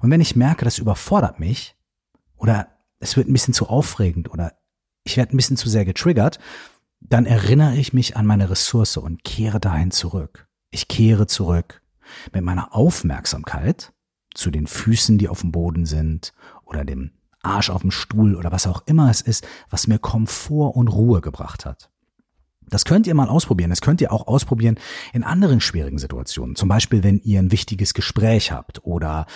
Und 0.00 0.10
wenn 0.10 0.20
ich 0.20 0.36
merke, 0.36 0.64
das 0.64 0.78
überfordert 0.78 1.38
mich 1.38 1.76
oder 2.36 2.68
es 2.98 3.16
wird 3.16 3.28
ein 3.28 3.32
bisschen 3.32 3.54
zu 3.54 3.68
aufregend 3.68 4.30
oder 4.30 4.54
ich 5.04 5.16
werde 5.16 5.34
ein 5.34 5.36
bisschen 5.36 5.56
zu 5.56 5.68
sehr 5.68 5.84
getriggert, 5.84 6.38
dann 7.00 7.26
erinnere 7.26 7.76
ich 7.76 7.92
mich 7.92 8.16
an 8.16 8.26
meine 8.26 8.50
Ressource 8.50 8.96
und 8.96 9.24
kehre 9.24 9.58
dahin 9.58 9.90
zurück. 9.90 10.46
Ich 10.70 10.88
kehre 10.88 11.26
zurück 11.26 11.82
mit 12.32 12.42
meiner 12.44 12.74
Aufmerksamkeit 12.74 13.92
zu 14.34 14.50
den 14.50 14.66
Füßen, 14.66 15.18
die 15.18 15.28
auf 15.28 15.40
dem 15.40 15.52
Boden 15.52 15.84
sind 15.84 16.32
oder 16.64 16.84
dem 16.84 17.12
Arsch 17.42 17.70
auf 17.70 17.82
dem 17.82 17.90
Stuhl 17.90 18.36
oder 18.36 18.52
was 18.52 18.66
auch 18.66 18.82
immer 18.86 19.10
es 19.10 19.20
ist, 19.20 19.46
was 19.68 19.88
mir 19.88 19.98
Komfort 19.98 20.76
und 20.76 20.88
Ruhe 20.88 21.20
gebracht 21.20 21.66
hat. 21.66 21.90
Das 22.72 22.84
könnt 22.84 23.06
ihr 23.06 23.14
mal 23.14 23.28
ausprobieren. 23.28 23.70
Das 23.70 23.82
könnt 23.82 24.00
ihr 24.00 24.12
auch 24.12 24.26
ausprobieren 24.26 24.78
in 25.12 25.24
anderen 25.24 25.60
schwierigen 25.60 25.98
Situationen. 25.98 26.56
Zum 26.56 26.68
Beispiel, 26.68 27.04
wenn 27.04 27.20
ihr 27.20 27.38
ein 27.38 27.52
wichtiges 27.52 27.92
Gespräch 27.94 28.50
habt 28.50 28.84
oder 28.84 29.26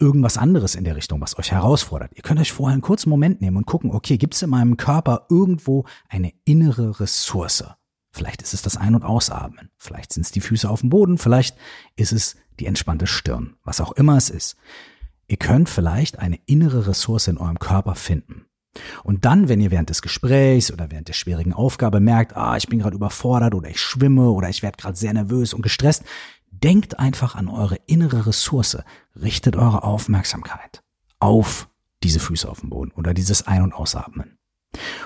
irgendwas 0.00 0.38
anderes 0.38 0.74
in 0.74 0.84
der 0.84 0.96
Richtung, 0.96 1.20
was 1.20 1.38
euch 1.38 1.52
herausfordert. 1.52 2.12
Ihr 2.14 2.22
könnt 2.22 2.40
euch 2.40 2.52
vorher 2.52 2.72
einen 2.72 2.82
kurzen 2.82 3.10
Moment 3.10 3.40
nehmen 3.40 3.56
und 3.56 3.66
gucken, 3.66 3.90
okay, 3.90 4.18
gibt 4.18 4.34
es 4.34 4.42
in 4.42 4.50
meinem 4.50 4.76
Körper 4.76 5.26
irgendwo 5.30 5.84
eine 6.08 6.32
innere 6.44 7.00
Ressource? 7.00 7.64
Vielleicht 8.10 8.42
ist 8.42 8.54
es 8.54 8.62
das 8.62 8.76
Ein- 8.76 8.94
und 8.94 9.04
Ausatmen. 9.04 9.70
Vielleicht 9.76 10.12
sind 10.12 10.24
es 10.24 10.32
die 10.32 10.40
Füße 10.40 10.68
auf 10.68 10.80
dem 10.80 10.90
Boden. 10.90 11.18
Vielleicht 11.18 11.56
ist 11.96 12.12
es 12.12 12.36
die 12.58 12.66
entspannte 12.66 13.06
Stirn. 13.06 13.56
Was 13.64 13.80
auch 13.80 13.92
immer 13.92 14.16
es 14.16 14.30
ist. 14.30 14.56
Ihr 15.26 15.36
könnt 15.36 15.68
vielleicht 15.68 16.18
eine 16.18 16.38
innere 16.46 16.86
Ressource 16.86 17.28
in 17.28 17.36
eurem 17.36 17.58
Körper 17.58 17.94
finden. 17.94 18.47
Und 19.04 19.24
dann, 19.24 19.48
wenn 19.48 19.60
ihr 19.60 19.70
während 19.70 19.90
des 19.90 20.02
Gesprächs 20.02 20.72
oder 20.72 20.90
während 20.90 21.08
der 21.08 21.14
schwierigen 21.14 21.52
Aufgabe 21.52 22.00
merkt, 22.00 22.36
ah, 22.36 22.56
ich 22.56 22.68
bin 22.68 22.78
gerade 22.78 22.96
überfordert 22.96 23.54
oder 23.54 23.68
ich 23.68 23.80
schwimme 23.80 24.30
oder 24.30 24.48
ich 24.48 24.62
werde 24.62 24.76
gerade 24.76 24.96
sehr 24.96 25.12
nervös 25.12 25.54
und 25.54 25.62
gestresst, 25.62 26.04
denkt 26.50 26.98
einfach 26.98 27.34
an 27.34 27.48
eure 27.48 27.76
innere 27.86 28.26
Ressource. 28.26 28.78
Richtet 29.20 29.56
eure 29.56 29.82
Aufmerksamkeit 29.82 30.82
auf 31.20 31.68
diese 32.02 32.20
Füße 32.20 32.48
auf 32.48 32.60
dem 32.60 32.70
Boden 32.70 32.92
oder 32.92 33.14
dieses 33.14 33.46
Ein- 33.46 33.62
und 33.62 33.72
Ausatmen. 33.72 34.38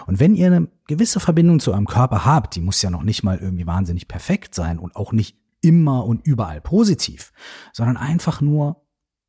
Und 0.07 0.21
wenn 0.21 0.35
ihr 0.35 0.49
eine 0.49 0.69
gewisse 0.87 1.21
Verbindung 1.21 1.61
zu 1.61 1.73
eurem 1.73 1.87
Körper 1.87 2.25
habt, 2.25 2.57
die 2.57 2.61
muss 2.61 2.83
ja 2.83 2.91
noch 2.91 3.03
nicht 3.03 3.23
mal 3.23 3.39
irgendwie 3.39 3.67
wahnsinnig 3.67 4.09
perfekt 4.09 4.55
sein 4.55 4.79
und 4.79 4.97
auch 4.97 5.13
nicht 5.13 5.39
immer 5.61 6.05
und 6.05 6.27
überall 6.27 6.61
positiv, 6.61 7.33
sondern 7.73 7.97
einfach 7.97 8.41
nur 8.41 8.85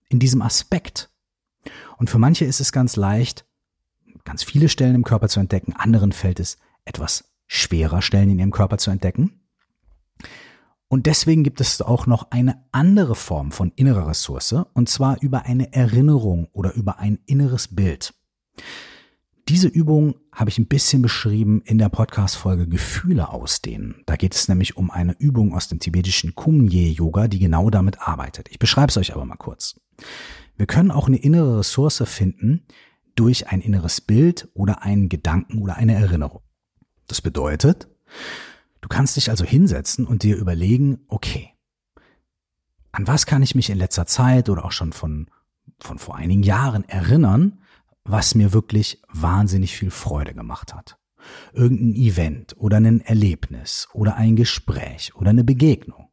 in 0.09 0.19
diesem 0.19 0.41
Aspekt. 0.41 1.11
Und 1.97 2.09
für 2.09 2.19
manche 2.19 2.45
ist 2.45 2.59
es 2.59 2.71
ganz 2.71 2.95
leicht, 2.95 3.45
ganz 4.23 4.43
viele 4.43 4.69
Stellen 4.69 4.95
im 4.95 5.03
Körper 5.03 5.29
zu 5.29 5.39
entdecken, 5.39 5.73
anderen 5.73 6.11
fällt 6.11 6.39
es 6.39 6.57
etwas 6.85 7.25
schwerer, 7.47 8.01
Stellen 8.01 8.31
in 8.31 8.39
ihrem 8.39 8.51
Körper 8.51 8.77
zu 8.77 8.91
entdecken. 8.91 9.41
Und 10.87 11.07
deswegen 11.07 11.43
gibt 11.43 11.59
es 11.59 11.81
auch 11.81 12.05
noch 12.05 12.29
eine 12.31 12.63
andere 12.71 13.15
Form 13.15 13.51
von 13.51 13.71
innerer 13.75 14.07
Ressource, 14.07 14.55
und 14.73 14.89
zwar 14.89 15.21
über 15.21 15.45
eine 15.45 15.73
Erinnerung 15.73 16.49
oder 16.51 16.73
über 16.73 16.99
ein 16.99 17.19
inneres 17.25 17.73
Bild. 17.73 18.13
Diese 19.49 19.67
Übung 19.67 20.15
habe 20.31 20.49
ich 20.49 20.57
ein 20.57 20.67
bisschen 20.67 21.01
beschrieben 21.01 21.61
in 21.65 21.77
der 21.77 21.89
Podcast-Folge 21.89 22.67
Gefühle 22.67 23.29
ausdehnen. 23.29 24.03
Da 24.05 24.15
geht 24.15 24.35
es 24.35 24.47
nämlich 24.47 24.77
um 24.77 24.89
eine 24.89 25.15
Übung 25.19 25.53
aus 25.53 25.67
dem 25.67 25.79
tibetischen 25.79 26.33
Kumye-Yoga, 26.35 27.27
die 27.27 27.39
genau 27.39 27.69
damit 27.69 27.99
arbeitet. 27.99 28.47
Ich 28.51 28.59
beschreibe 28.59 28.89
es 28.89 28.97
euch 28.97 29.13
aber 29.13 29.25
mal 29.25 29.35
kurz. 29.35 29.79
Wir 30.55 30.65
können 30.65 30.91
auch 30.91 31.07
eine 31.07 31.17
innere 31.17 31.59
Ressource 31.59 32.03
finden 32.05 32.65
durch 33.15 33.47
ein 33.47 33.61
inneres 33.61 34.01
Bild 34.01 34.49
oder 34.53 34.83
einen 34.83 35.09
Gedanken 35.09 35.59
oder 35.59 35.75
eine 35.75 35.95
Erinnerung. 35.95 36.41
Das 37.07 37.21
bedeutet, 37.21 37.87
du 38.81 38.89
kannst 38.89 39.15
dich 39.15 39.29
also 39.29 39.45
hinsetzen 39.45 40.07
und 40.07 40.23
dir 40.23 40.37
überlegen, 40.37 40.99
okay, 41.07 41.51
an 42.91 43.07
was 43.07 43.25
kann 43.25 43.41
ich 43.41 43.55
mich 43.55 43.69
in 43.69 43.77
letzter 43.77 44.05
Zeit 44.05 44.49
oder 44.49 44.65
auch 44.65 44.71
schon 44.71 44.93
von, 44.93 45.27
von 45.79 45.97
vor 45.97 46.15
einigen 46.15 46.43
Jahren 46.43 46.87
erinnern, 46.87 47.59
was 48.03 48.35
mir 48.35 48.53
wirklich 48.53 49.01
wahnsinnig 49.09 49.75
viel 49.75 49.91
Freude 49.91 50.33
gemacht 50.33 50.73
hat. 50.73 50.97
Irgendein 51.53 51.95
Event 51.95 52.55
oder 52.57 52.77
ein 52.77 53.01
Erlebnis 53.01 53.87
oder 53.93 54.15
ein 54.15 54.35
Gespräch 54.35 55.15
oder 55.15 55.29
eine 55.29 55.43
Begegnung. 55.43 56.09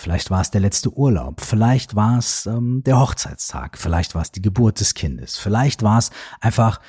Vielleicht 0.00 0.30
war 0.30 0.40
es 0.40 0.52
der 0.52 0.60
letzte 0.60 0.96
Urlaub, 0.96 1.40
vielleicht 1.40 1.96
war 1.96 2.18
es 2.18 2.46
ähm, 2.46 2.84
der 2.84 3.00
Hochzeitstag, 3.00 3.76
vielleicht 3.76 4.14
war 4.14 4.22
es 4.22 4.30
die 4.30 4.40
Geburt 4.40 4.78
des 4.78 4.94
Kindes, 4.94 5.36
vielleicht 5.36 5.82
war 5.82 5.98
es 5.98 6.12
einfach 6.40 6.80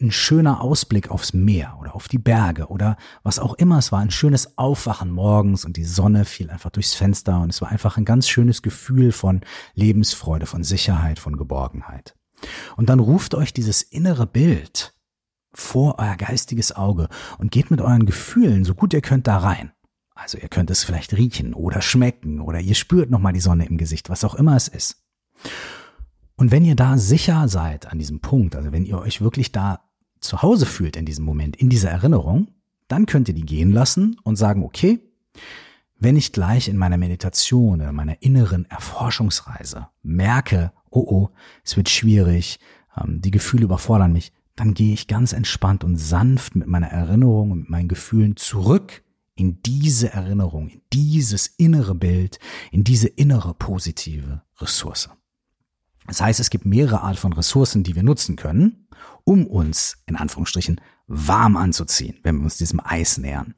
ein 0.00 0.10
schöner 0.10 0.60
Ausblick 0.60 1.08
aufs 1.08 1.34
Meer 1.34 1.76
oder 1.78 1.94
auf 1.94 2.08
die 2.08 2.18
Berge 2.18 2.66
oder 2.66 2.96
was 3.22 3.38
auch 3.38 3.54
immer 3.54 3.78
es 3.78 3.92
war, 3.92 4.00
ein 4.00 4.10
schönes 4.10 4.58
Aufwachen 4.58 5.12
morgens 5.12 5.64
und 5.64 5.76
die 5.76 5.84
Sonne 5.84 6.24
fiel 6.24 6.50
einfach 6.50 6.70
durchs 6.70 6.94
Fenster 6.94 7.40
und 7.40 7.50
es 7.50 7.62
war 7.62 7.68
einfach 7.68 7.96
ein 7.96 8.04
ganz 8.04 8.28
schönes 8.28 8.60
Gefühl 8.60 9.12
von 9.12 9.42
Lebensfreude, 9.74 10.46
von 10.46 10.64
Sicherheit, 10.64 11.20
von 11.20 11.36
Geborgenheit. 11.36 12.16
Und 12.76 12.88
dann 12.88 12.98
ruft 12.98 13.36
euch 13.36 13.52
dieses 13.52 13.82
innere 13.82 14.26
Bild 14.26 14.94
vor 15.54 16.00
euer 16.00 16.16
geistiges 16.16 16.74
Auge 16.74 17.08
und 17.38 17.52
geht 17.52 17.70
mit 17.70 17.80
euren 17.80 18.04
Gefühlen 18.04 18.64
so 18.64 18.74
gut 18.74 18.94
ihr 18.94 19.00
könnt 19.00 19.28
da 19.28 19.38
rein. 19.38 19.70
Also 20.22 20.38
ihr 20.38 20.48
könnt 20.48 20.70
es 20.70 20.84
vielleicht 20.84 21.16
riechen 21.16 21.52
oder 21.52 21.82
schmecken 21.82 22.40
oder 22.40 22.60
ihr 22.60 22.76
spürt 22.76 23.10
nochmal 23.10 23.32
die 23.32 23.40
Sonne 23.40 23.66
im 23.66 23.76
Gesicht, 23.76 24.08
was 24.08 24.22
auch 24.22 24.36
immer 24.36 24.54
es 24.54 24.68
ist. 24.68 25.02
Und 26.36 26.52
wenn 26.52 26.64
ihr 26.64 26.76
da 26.76 26.96
sicher 26.96 27.48
seid 27.48 27.90
an 27.90 27.98
diesem 27.98 28.20
Punkt, 28.20 28.54
also 28.54 28.70
wenn 28.70 28.84
ihr 28.84 28.98
euch 28.98 29.20
wirklich 29.20 29.50
da 29.50 29.80
zu 30.20 30.40
Hause 30.40 30.64
fühlt 30.64 30.96
in 30.96 31.06
diesem 31.06 31.24
Moment, 31.24 31.56
in 31.56 31.68
dieser 31.68 31.90
Erinnerung, 31.90 32.48
dann 32.86 33.06
könnt 33.06 33.28
ihr 33.28 33.34
die 33.34 33.44
gehen 33.44 33.72
lassen 33.72 34.16
und 34.22 34.36
sagen, 34.36 34.62
okay, 34.62 35.00
wenn 35.98 36.16
ich 36.16 36.32
gleich 36.32 36.68
in 36.68 36.76
meiner 36.76 36.98
Meditation 36.98 37.80
oder 37.80 37.92
meiner 37.92 38.22
inneren 38.22 38.64
Erforschungsreise 38.66 39.88
merke, 40.02 40.72
oh 40.90 41.00
oh, 41.00 41.28
es 41.64 41.76
wird 41.76 41.88
schwierig, 41.88 42.60
ähm, 42.96 43.20
die 43.20 43.30
Gefühle 43.32 43.64
überfordern 43.64 44.12
mich, 44.12 44.32
dann 44.54 44.74
gehe 44.74 44.94
ich 44.94 45.08
ganz 45.08 45.32
entspannt 45.32 45.82
und 45.82 45.96
sanft 45.96 46.54
mit 46.54 46.68
meiner 46.68 46.88
Erinnerung 46.88 47.50
und 47.50 47.60
mit 47.60 47.70
meinen 47.70 47.88
Gefühlen 47.88 48.36
zurück 48.36 49.02
in 49.42 49.60
diese 49.60 50.12
Erinnerung, 50.12 50.68
in 50.68 50.82
dieses 50.92 51.48
innere 51.48 51.96
Bild, 51.96 52.38
in 52.70 52.84
diese 52.84 53.08
innere 53.08 53.54
positive 53.54 54.40
Ressource. 54.60 55.10
Das 56.06 56.20
heißt, 56.20 56.38
es 56.38 56.48
gibt 56.48 56.64
mehrere 56.64 57.00
Art 57.00 57.18
von 57.18 57.32
Ressourcen, 57.32 57.82
die 57.82 57.96
wir 57.96 58.04
nutzen 58.04 58.36
können, 58.36 58.86
um 59.24 59.48
uns 59.48 59.96
in 60.06 60.14
Anführungsstrichen 60.14 60.80
warm 61.08 61.56
anzuziehen, 61.56 62.20
wenn 62.22 62.36
wir 62.36 62.44
uns 62.44 62.56
diesem 62.56 62.80
Eis 62.84 63.18
nähern 63.18 63.56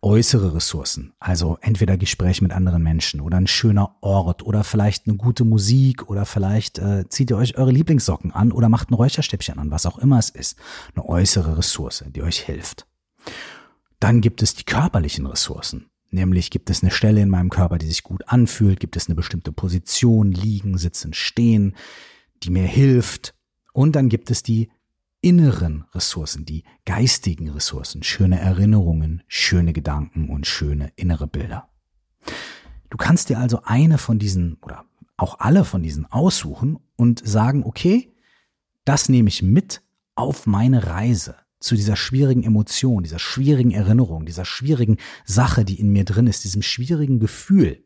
äußere 0.00 0.54
Ressourcen, 0.54 1.12
also 1.18 1.58
entweder 1.60 1.96
Gespräch 1.96 2.40
mit 2.40 2.52
anderen 2.52 2.84
Menschen 2.84 3.20
oder 3.20 3.36
ein 3.36 3.48
schöner 3.48 3.96
Ort 4.00 4.44
oder 4.44 4.62
vielleicht 4.62 5.08
eine 5.08 5.16
gute 5.16 5.44
Musik 5.44 6.08
oder 6.08 6.24
vielleicht 6.24 6.78
äh, 6.78 7.08
zieht 7.08 7.30
ihr 7.30 7.36
euch 7.36 7.58
eure 7.58 7.72
Lieblingssocken 7.72 8.32
an 8.32 8.52
oder 8.52 8.68
macht 8.68 8.92
ein 8.92 8.94
Räucherstäbchen 8.94 9.58
an, 9.58 9.72
was 9.72 9.86
auch 9.86 9.98
immer 9.98 10.20
es 10.20 10.30
ist. 10.30 10.56
Eine 10.94 11.04
äußere 11.04 11.58
Ressource, 11.58 12.04
die 12.06 12.22
euch 12.22 12.38
hilft. 12.38 12.86
Dann 14.00 14.20
gibt 14.20 14.42
es 14.42 14.54
die 14.54 14.64
körperlichen 14.64 15.26
Ressourcen. 15.26 15.90
Nämlich 16.10 16.50
gibt 16.50 16.70
es 16.70 16.82
eine 16.82 16.90
Stelle 16.90 17.20
in 17.20 17.28
meinem 17.28 17.50
Körper, 17.50 17.78
die 17.78 17.86
sich 17.86 18.02
gut 18.02 18.28
anfühlt, 18.28 18.80
gibt 18.80 18.96
es 18.96 19.08
eine 19.08 19.14
bestimmte 19.14 19.52
Position, 19.52 20.32
liegen, 20.32 20.78
sitzen, 20.78 21.12
stehen, 21.12 21.76
die 22.42 22.50
mir 22.50 22.66
hilft. 22.66 23.34
Und 23.72 23.94
dann 23.94 24.08
gibt 24.08 24.30
es 24.30 24.42
die 24.42 24.70
inneren 25.20 25.84
Ressourcen, 25.92 26.44
die 26.44 26.64
geistigen 26.86 27.50
Ressourcen, 27.50 28.02
schöne 28.02 28.38
Erinnerungen, 28.40 29.22
schöne 29.26 29.72
Gedanken 29.72 30.30
und 30.30 30.46
schöne 30.46 30.92
innere 30.96 31.26
Bilder. 31.26 31.68
Du 32.88 32.96
kannst 32.96 33.28
dir 33.28 33.38
also 33.38 33.60
eine 33.64 33.98
von 33.98 34.18
diesen 34.18 34.56
oder 34.62 34.84
auch 35.16 35.40
alle 35.40 35.64
von 35.64 35.82
diesen 35.82 36.06
aussuchen 36.06 36.78
und 36.96 37.26
sagen, 37.26 37.64
okay, 37.64 38.14
das 38.84 39.08
nehme 39.08 39.28
ich 39.28 39.42
mit 39.42 39.82
auf 40.14 40.46
meine 40.46 40.86
Reise 40.86 41.34
zu 41.60 41.74
dieser 41.74 41.96
schwierigen 41.96 42.44
Emotion, 42.44 43.02
dieser 43.02 43.18
schwierigen 43.18 43.72
Erinnerung, 43.72 44.26
dieser 44.26 44.44
schwierigen 44.44 44.98
Sache, 45.24 45.64
die 45.64 45.80
in 45.80 45.90
mir 45.90 46.04
drin 46.04 46.26
ist, 46.26 46.44
diesem 46.44 46.62
schwierigen 46.62 47.18
Gefühl. 47.18 47.82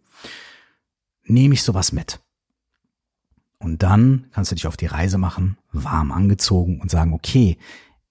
Nehme 1.24 1.54
ich 1.54 1.62
sowas 1.62 1.92
mit. 1.92 2.20
Und 3.58 3.82
dann 3.82 4.26
kannst 4.32 4.50
du 4.50 4.56
dich 4.56 4.66
auf 4.66 4.76
die 4.76 4.86
Reise 4.86 5.18
machen, 5.18 5.56
warm 5.70 6.10
angezogen 6.10 6.80
und 6.80 6.90
sagen, 6.90 7.12
okay, 7.12 7.58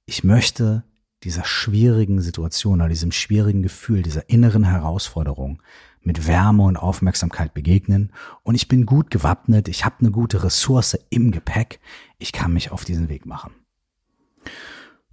ich 0.06 0.24
möchte 0.24 0.84
dieser 1.24 1.44
schwierigen 1.44 2.22
Situation 2.22 2.80
oder 2.80 2.90
diesem 2.90 3.12
schwierigen 3.12 3.62
Gefühl, 3.62 4.02
dieser 4.02 4.30
inneren 4.30 4.64
Herausforderung 4.64 5.62
mit 6.02 6.26
Wärme 6.26 6.64
und 6.64 6.78
Aufmerksamkeit 6.78 7.54
begegnen 7.54 8.12
und 8.44 8.56
ich 8.56 8.68
bin 8.68 8.86
gut 8.86 9.12
gewappnet, 9.12 9.68
ich 9.68 9.86
habe 9.86 9.98
eine 10.00 10.12
gute 10.12 10.44
Ressource 10.44 10.98
im 11.10 11.32
Gepäck, 11.32 11.80
ich 12.18 12.32
kann 12.32 12.54
mich 12.54 12.72
auf 12.72 12.86
diesen 12.86 13.08
Weg 13.10 13.26
machen. 13.26 13.52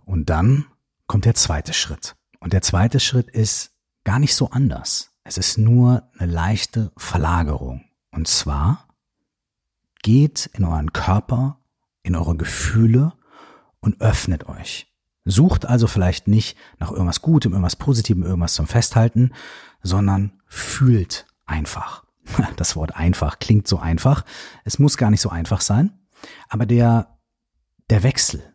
Und 0.08 0.30
dann 0.30 0.64
kommt 1.06 1.26
der 1.26 1.34
zweite 1.34 1.74
Schritt. 1.74 2.16
Und 2.40 2.54
der 2.54 2.62
zweite 2.62 2.98
Schritt 2.98 3.28
ist 3.28 3.72
gar 4.04 4.18
nicht 4.18 4.34
so 4.34 4.50
anders. 4.50 5.10
Es 5.22 5.36
ist 5.36 5.58
nur 5.58 6.08
eine 6.16 6.32
leichte 6.32 6.92
Verlagerung. 6.96 7.84
Und 8.10 8.26
zwar 8.26 8.88
Geht 10.02 10.48
in 10.54 10.64
euren 10.64 10.92
Körper, 10.92 11.58
in 12.02 12.16
eure 12.16 12.36
Gefühle 12.36 13.12
und 13.80 14.00
öffnet 14.00 14.48
euch. 14.48 14.86
Sucht 15.24 15.66
also 15.66 15.86
vielleicht 15.88 16.28
nicht 16.28 16.56
nach 16.78 16.90
irgendwas 16.90 17.20
Gutem, 17.20 17.52
irgendwas 17.52 17.76
Positivem, 17.76 18.22
irgendwas 18.22 18.54
zum 18.54 18.66
Festhalten, 18.66 19.32
sondern 19.82 20.40
fühlt 20.46 21.26
einfach. 21.44 22.04
Das 22.56 22.76
Wort 22.76 22.96
einfach 22.96 23.40
klingt 23.40 23.68
so 23.68 23.78
einfach. 23.78 24.24
Es 24.64 24.78
muss 24.78 24.96
gar 24.96 25.10
nicht 25.10 25.20
so 25.20 25.28
einfach 25.28 25.60
sein. 25.60 25.98
Aber 26.48 26.64
der, 26.64 27.18
der 27.90 28.02
Wechsel, 28.02 28.54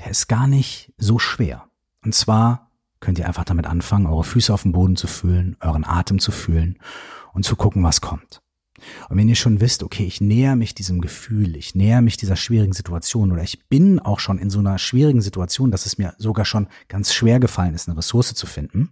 der 0.00 0.10
ist 0.10 0.28
gar 0.28 0.46
nicht 0.46 0.92
so 0.96 1.18
schwer. 1.18 1.68
Und 2.04 2.14
zwar 2.14 2.70
könnt 3.00 3.18
ihr 3.18 3.26
einfach 3.26 3.44
damit 3.44 3.66
anfangen, 3.66 4.06
eure 4.06 4.24
Füße 4.24 4.52
auf 4.52 4.62
dem 4.62 4.72
Boden 4.72 4.96
zu 4.96 5.06
fühlen, 5.06 5.56
euren 5.60 5.84
Atem 5.84 6.18
zu 6.18 6.32
fühlen 6.32 6.78
und 7.32 7.44
zu 7.44 7.56
gucken, 7.56 7.82
was 7.82 8.00
kommt. 8.00 8.42
Und 9.08 9.18
wenn 9.18 9.28
ihr 9.28 9.36
schon 9.36 9.60
wisst, 9.60 9.82
okay, 9.82 10.04
ich 10.04 10.20
näher 10.22 10.56
mich 10.56 10.74
diesem 10.74 11.00
Gefühl, 11.02 11.56
ich 11.56 11.74
näher 11.74 12.00
mich 12.00 12.16
dieser 12.16 12.36
schwierigen 12.36 12.72
Situation 12.72 13.30
oder 13.30 13.42
ich 13.42 13.68
bin 13.68 13.98
auch 13.98 14.20
schon 14.20 14.38
in 14.38 14.48
so 14.48 14.58
einer 14.58 14.78
schwierigen 14.78 15.20
Situation, 15.20 15.70
dass 15.70 15.84
es 15.84 15.98
mir 15.98 16.14
sogar 16.16 16.46
schon 16.46 16.68
ganz 16.88 17.12
schwer 17.12 17.40
gefallen 17.40 17.74
ist, 17.74 17.88
eine 17.88 17.98
Ressource 17.98 18.34
zu 18.34 18.46
finden, 18.46 18.90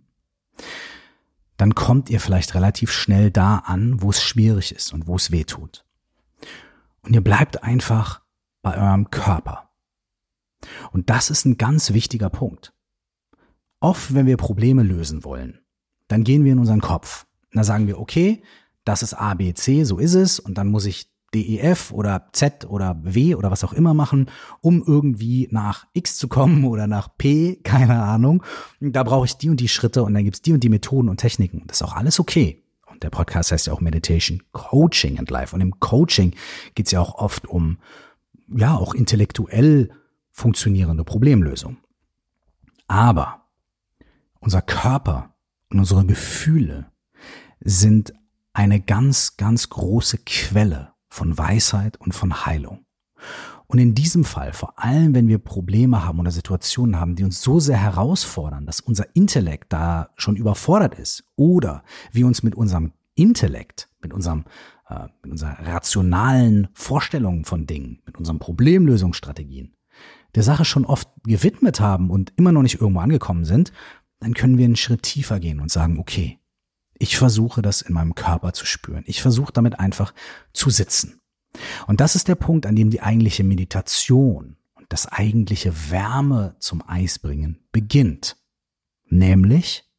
dann 1.57 1.75
kommt 1.75 2.11
ihr 2.11 2.21
vielleicht 2.21 2.55
relativ 2.55 2.93
schnell 2.93 3.31
da 3.31 3.59
an, 3.59 4.03
wo 4.03 4.11
es 4.11 4.23
schwierig 4.23 4.75
ist 4.75 4.93
und 4.93 5.07
wo 5.07 5.17
es 5.17 5.31
weh 5.31 5.45
tut. 5.45 5.85
Und 7.03 7.15
ihr 7.15 7.23
bleibt 7.23 7.63
einfach 7.63 8.21
bei 8.63 8.77
eurem 8.77 9.11
Körper. 9.11 9.68
Und 10.93 11.11
das 11.11 11.31
ist 11.31 11.45
ein 11.45 11.57
ganz 11.57 11.93
wichtiger 11.93 12.31
Punkt. 12.31 12.73
Oft, 13.81 14.15
wenn 14.15 14.27
wir 14.27 14.37
Probleme 14.37 14.83
lösen 14.83 15.25
wollen, 15.25 15.61
dann 16.09 16.25
gehen 16.25 16.45
wir 16.45 16.53
in 16.53 16.59
unseren 16.59 16.81
Kopf. 16.81 17.27
Da 17.53 17.65
sagen 17.65 17.87
wir, 17.87 17.99
okay, 17.99 18.43
das 18.85 19.03
ist 19.03 19.15
A, 19.15 19.35
B, 19.35 19.55
C, 19.55 19.85
so 19.85 19.99
ist 19.99 20.15
es. 20.15 20.41
Und 20.41 20.59
dann 20.59 20.69
muss 20.69 20.87
ich 20.87 21.11
D, 21.35 21.43
E, 21.43 21.59
F 21.59 21.93
oder 21.93 22.29
Z 22.33 22.65
oder 22.69 22.99
W 23.03 23.35
oder 23.35 23.51
was 23.51 23.63
auch 23.63 23.75
immer 23.75 23.93
machen, 23.93 24.31
um 24.61 24.83
irgendwie 24.87 25.49
nach 25.51 25.87
X 25.93 26.17
zu 26.17 26.27
kommen 26.29 26.65
oder 26.65 26.87
nach 26.87 27.09
P, 27.19 27.57
keine 27.63 28.03
Ahnung. 28.03 28.43
Da 28.81 29.03
brauche 29.03 29.27
ich 29.27 29.37
die 29.37 29.51
und 29.51 29.61
die 29.61 29.69
Schritte 29.69 30.03
und 30.03 30.15
dann 30.15 30.25
gibt's 30.25 30.43
die 30.43 30.55
und 30.55 30.65
die 30.65 30.71
Methoden 30.71 31.09
und 31.09 31.19
Techniken. 31.19 31.65
Das 31.67 31.81
ist 31.81 31.87
auch 31.87 31.97
alles 31.97 32.19
okay. 32.19 32.65
Und 32.87 33.03
der 33.03 33.11
Podcast 33.11 33.53
heißt 33.53 33.67
ja 33.67 33.73
auch 33.75 33.81
Meditation 33.81 34.43
Coaching 34.53 35.19
and 35.19 35.31
Life. 35.31 35.55
Und 35.55 35.61
im 35.61 35.79
Coaching 35.79 36.35
geht's 36.75 36.91
ja 36.91 37.01
auch 37.01 37.17
oft 37.17 37.47
um, 37.47 37.79
ja, 38.49 38.77
auch 38.77 38.95
intellektuell 38.95 39.91
funktionierende 40.39 41.05
Problemlösung. 41.05 41.79
Aber 42.87 43.43
unser 44.41 44.63
Körper 44.63 45.35
und 45.69 45.81
unsere 45.81 46.07
Gefühle 46.07 46.87
sind 47.61 48.15
eine 48.53 48.81
ganz, 48.81 49.37
ganz 49.37 49.69
große 49.69 50.19
Quelle 50.25 50.93
von 51.09 51.37
Weisheit 51.37 52.01
und 52.01 52.15
von 52.15 52.47
Heilung. 52.47 52.87
Und 53.67 53.79
in 53.79 53.95
diesem 53.95 54.25
Fall, 54.25 54.53
vor 54.53 54.79
allem 54.79 55.15
wenn 55.15 55.29
wir 55.29 55.39
Probleme 55.39 56.05
haben 56.05 56.21
oder 56.21 56.31
Situationen 56.31 56.99
haben, 56.99 57.17
die 57.17 57.25
uns 57.25 57.43
so 57.43 57.61
sehr 57.61 57.77
herausfordern, 57.77 58.65
dass 58.65 58.81
unser 58.81 59.15
Intellekt 59.15 59.73
da 59.73 60.09
schon 60.17 60.37
überfordert 60.37 60.95
ist 60.95 61.25
oder 61.37 61.83
wir 62.13 62.27
uns 62.27 62.43
mit 62.43 62.55
unserem 62.55 62.93
Intellekt, 63.15 63.91
mit 64.01 64.15
unserem 64.15 64.45
äh, 64.89 65.09
mit 65.23 65.33
unserer 65.33 65.59
rationalen 65.67 66.69
Vorstellungen 66.73 67.45
von 67.45 67.67
Dingen, 67.67 68.01
mit 68.07 68.17
unseren 68.17 68.39
Problemlösungsstrategien 68.39 69.75
der 70.39 70.45
Sache 70.45 70.65
schon 70.65 70.85
oft 70.85 71.09
gewidmet 71.25 71.81
haben 71.81 72.11
und 72.11 72.33
immer 72.37 72.53
noch 72.53 72.63
nicht 72.63 72.81
irgendwo 72.81 73.01
angekommen 73.01 73.45
sind, 73.45 73.73
dann 74.21 74.35
können 74.35 74.57
wir 74.57 74.67
einen 74.67 74.77
Schritt 74.77 75.03
tiefer 75.03 75.41
gehen 75.41 75.59
und 75.59 75.69
sagen, 75.69 75.99
okay, 75.99 76.39
ich 76.97 77.17
versuche 77.17 77.61
das 77.61 77.83
in 77.83 77.93
meinem 77.93 78.15
Körper 78.15 78.53
zu 78.53 78.65
spüren. 78.65 79.03
Ich 79.09 79.21
versuche 79.21 79.53
damit 79.53 79.81
einfach 79.81 80.15
zu 80.53 80.71
sitzen. 80.71 81.21
Und 81.89 82.01
das 82.01 82.15
ist 82.15 82.29
der 82.29 82.37
Punkt, 82.37 82.67
an 82.67 82.77
dem 82.77 82.89
die 82.89 83.03
eigentliche 83.03 83.43
Meditation 83.43 84.57
und 84.75 84.87
das 84.91 85.07
eigentliche 85.07 85.91
Wärme 85.91 86.55
zum 86.61 86.89
Eis 86.89 87.19
bringen 87.19 87.59
beginnt. 87.73 88.37
Nämlich, 89.07 89.91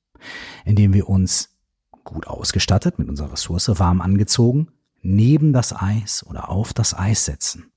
indem 0.63 0.93
wir 0.93 1.09
uns 1.09 1.57
gut 2.05 2.27
ausgestattet 2.27 2.97
mit 2.97 3.09
unserer 3.09 3.33
Ressource 3.33 3.77
warm 3.77 3.99
angezogen 3.99 4.69
neben 5.01 5.51
das 5.51 5.75
Eis 5.75 6.25
oder 6.25 6.47
auf 6.47 6.71
das 6.71 6.97
Eis 6.97 7.25
setzen 7.25 7.73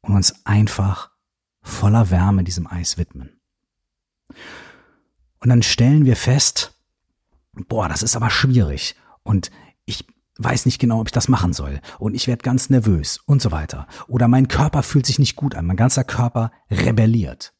und 0.00 0.14
uns 0.14 0.46
einfach 0.46 1.15
voller 1.66 2.10
Wärme 2.10 2.44
diesem 2.44 2.66
Eis 2.66 2.96
widmen. 2.96 3.40
Und 5.40 5.50
dann 5.50 5.62
stellen 5.62 6.04
wir 6.04 6.16
fest, 6.16 6.78
boah, 7.52 7.88
das 7.88 8.02
ist 8.02 8.16
aber 8.16 8.30
schwierig 8.30 8.96
und 9.22 9.50
ich 9.84 10.06
weiß 10.38 10.66
nicht 10.66 10.78
genau, 10.78 11.00
ob 11.00 11.08
ich 11.08 11.12
das 11.12 11.28
machen 11.28 11.52
soll 11.52 11.80
und 11.98 12.14
ich 12.14 12.26
werde 12.26 12.42
ganz 12.42 12.70
nervös 12.70 13.18
und 13.18 13.42
so 13.42 13.50
weiter. 13.50 13.86
Oder 14.06 14.28
mein 14.28 14.48
Körper 14.48 14.82
fühlt 14.82 15.06
sich 15.06 15.18
nicht 15.18 15.36
gut 15.36 15.54
an, 15.54 15.66
mein 15.66 15.76
ganzer 15.76 16.04
Körper 16.04 16.52
rebelliert. 16.70 17.52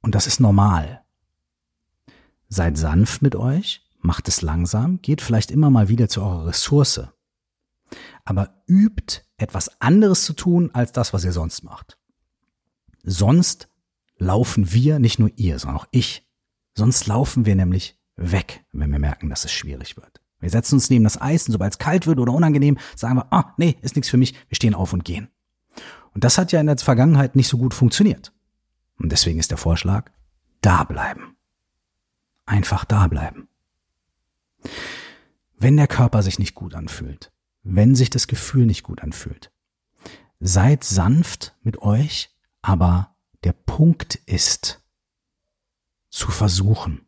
Und 0.00 0.14
das 0.14 0.26
ist 0.26 0.40
normal. 0.40 1.02
Seid 2.48 2.76
sanft 2.76 3.22
mit 3.22 3.34
euch, 3.34 3.88
macht 4.00 4.28
es 4.28 4.42
langsam, 4.42 5.00
geht 5.00 5.22
vielleicht 5.22 5.50
immer 5.50 5.70
mal 5.70 5.88
wieder 5.88 6.08
zu 6.08 6.22
eurer 6.22 6.46
Ressource. 6.46 7.00
Aber 8.24 8.62
übt 8.66 9.22
etwas 9.36 9.80
anderes 9.80 10.24
zu 10.24 10.34
tun 10.34 10.70
als 10.74 10.92
das, 10.92 11.12
was 11.12 11.24
ihr 11.24 11.32
sonst 11.32 11.64
macht. 11.64 11.98
Sonst 13.04 13.68
laufen 14.18 14.72
wir, 14.72 14.98
nicht 14.98 15.18
nur 15.18 15.30
ihr, 15.36 15.58
sondern 15.58 15.78
auch 15.78 15.88
ich, 15.90 16.26
sonst 16.74 17.06
laufen 17.06 17.46
wir 17.46 17.54
nämlich 17.54 17.98
weg, 18.16 18.64
wenn 18.72 18.90
wir 18.90 18.98
merken, 18.98 19.28
dass 19.28 19.44
es 19.44 19.52
schwierig 19.52 19.96
wird. 19.96 20.20
Wir 20.40 20.50
setzen 20.50 20.74
uns 20.76 20.90
neben 20.90 21.04
das 21.04 21.20
Eis 21.20 21.46
und 21.46 21.52
sobald 21.52 21.72
es 21.72 21.78
kalt 21.78 22.06
wird 22.06 22.18
oder 22.18 22.32
unangenehm, 22.32 22.78
sagen 22.96 23.16
wir, 23.16 23.32
ah, 23.32 23.54
nee, 23.56 23.76
ist 23.82 23.96
nichts 23.96 24.10
für 24.10 24.16
mich, 24.16 24.34
wir 24.48 24.56
stehen 24.56 24.74
auf 24.74 24.92
und 24.92 25.04
gehen. 25.04 25.28
Und 26.14 26.24
das 26.24 26.38
hat 26.38 26.52
ja 26.52 26.60
in 26.60 26.66
der 26.66 26.78
Vergangenheit 26.78 27.36
nicht 27.36 27.48
so 27.48 27.58
gut 27.58 27.74
funktioniert. 27.74 28.32
Und 28.98 29.10
deswegen 29.10 29.38
ist 29.38 29.50
der 29.50 29.58
Vorschlag, 29.58 30.10
da 30.60 30.84
bleiben. 30.84 31.36
Einfach 32.46 32.84
da 32.84 33.06
bleiben. 33.08 33.48
Wenn 35.56 35.76
der 35.76 35.88
Körper 35.88 36.22
sich 36.22 36.38
nicht 36.38 36.54
gut 36.54 36.74
anfühlt, 36.74 37.32
wenn 37.62 37.94
sich 37.94 38.10
das 38.10 38.26
Gefühl 38.26 38.66
nicht 38.66 38.82
gut 38.82 39.02
anfühlt, 39.02 39.50
seid 40.40 40.84
sanft 40.84 41.56
mit 41.62 41.78
euch, 41.78 42.33
aber 42.64 43.14
der 43.44 43.52
Punkt 43.52 44.14
ist, 44.14 44.82
zu 46.08 46.30
versuchen. 46.30 47.06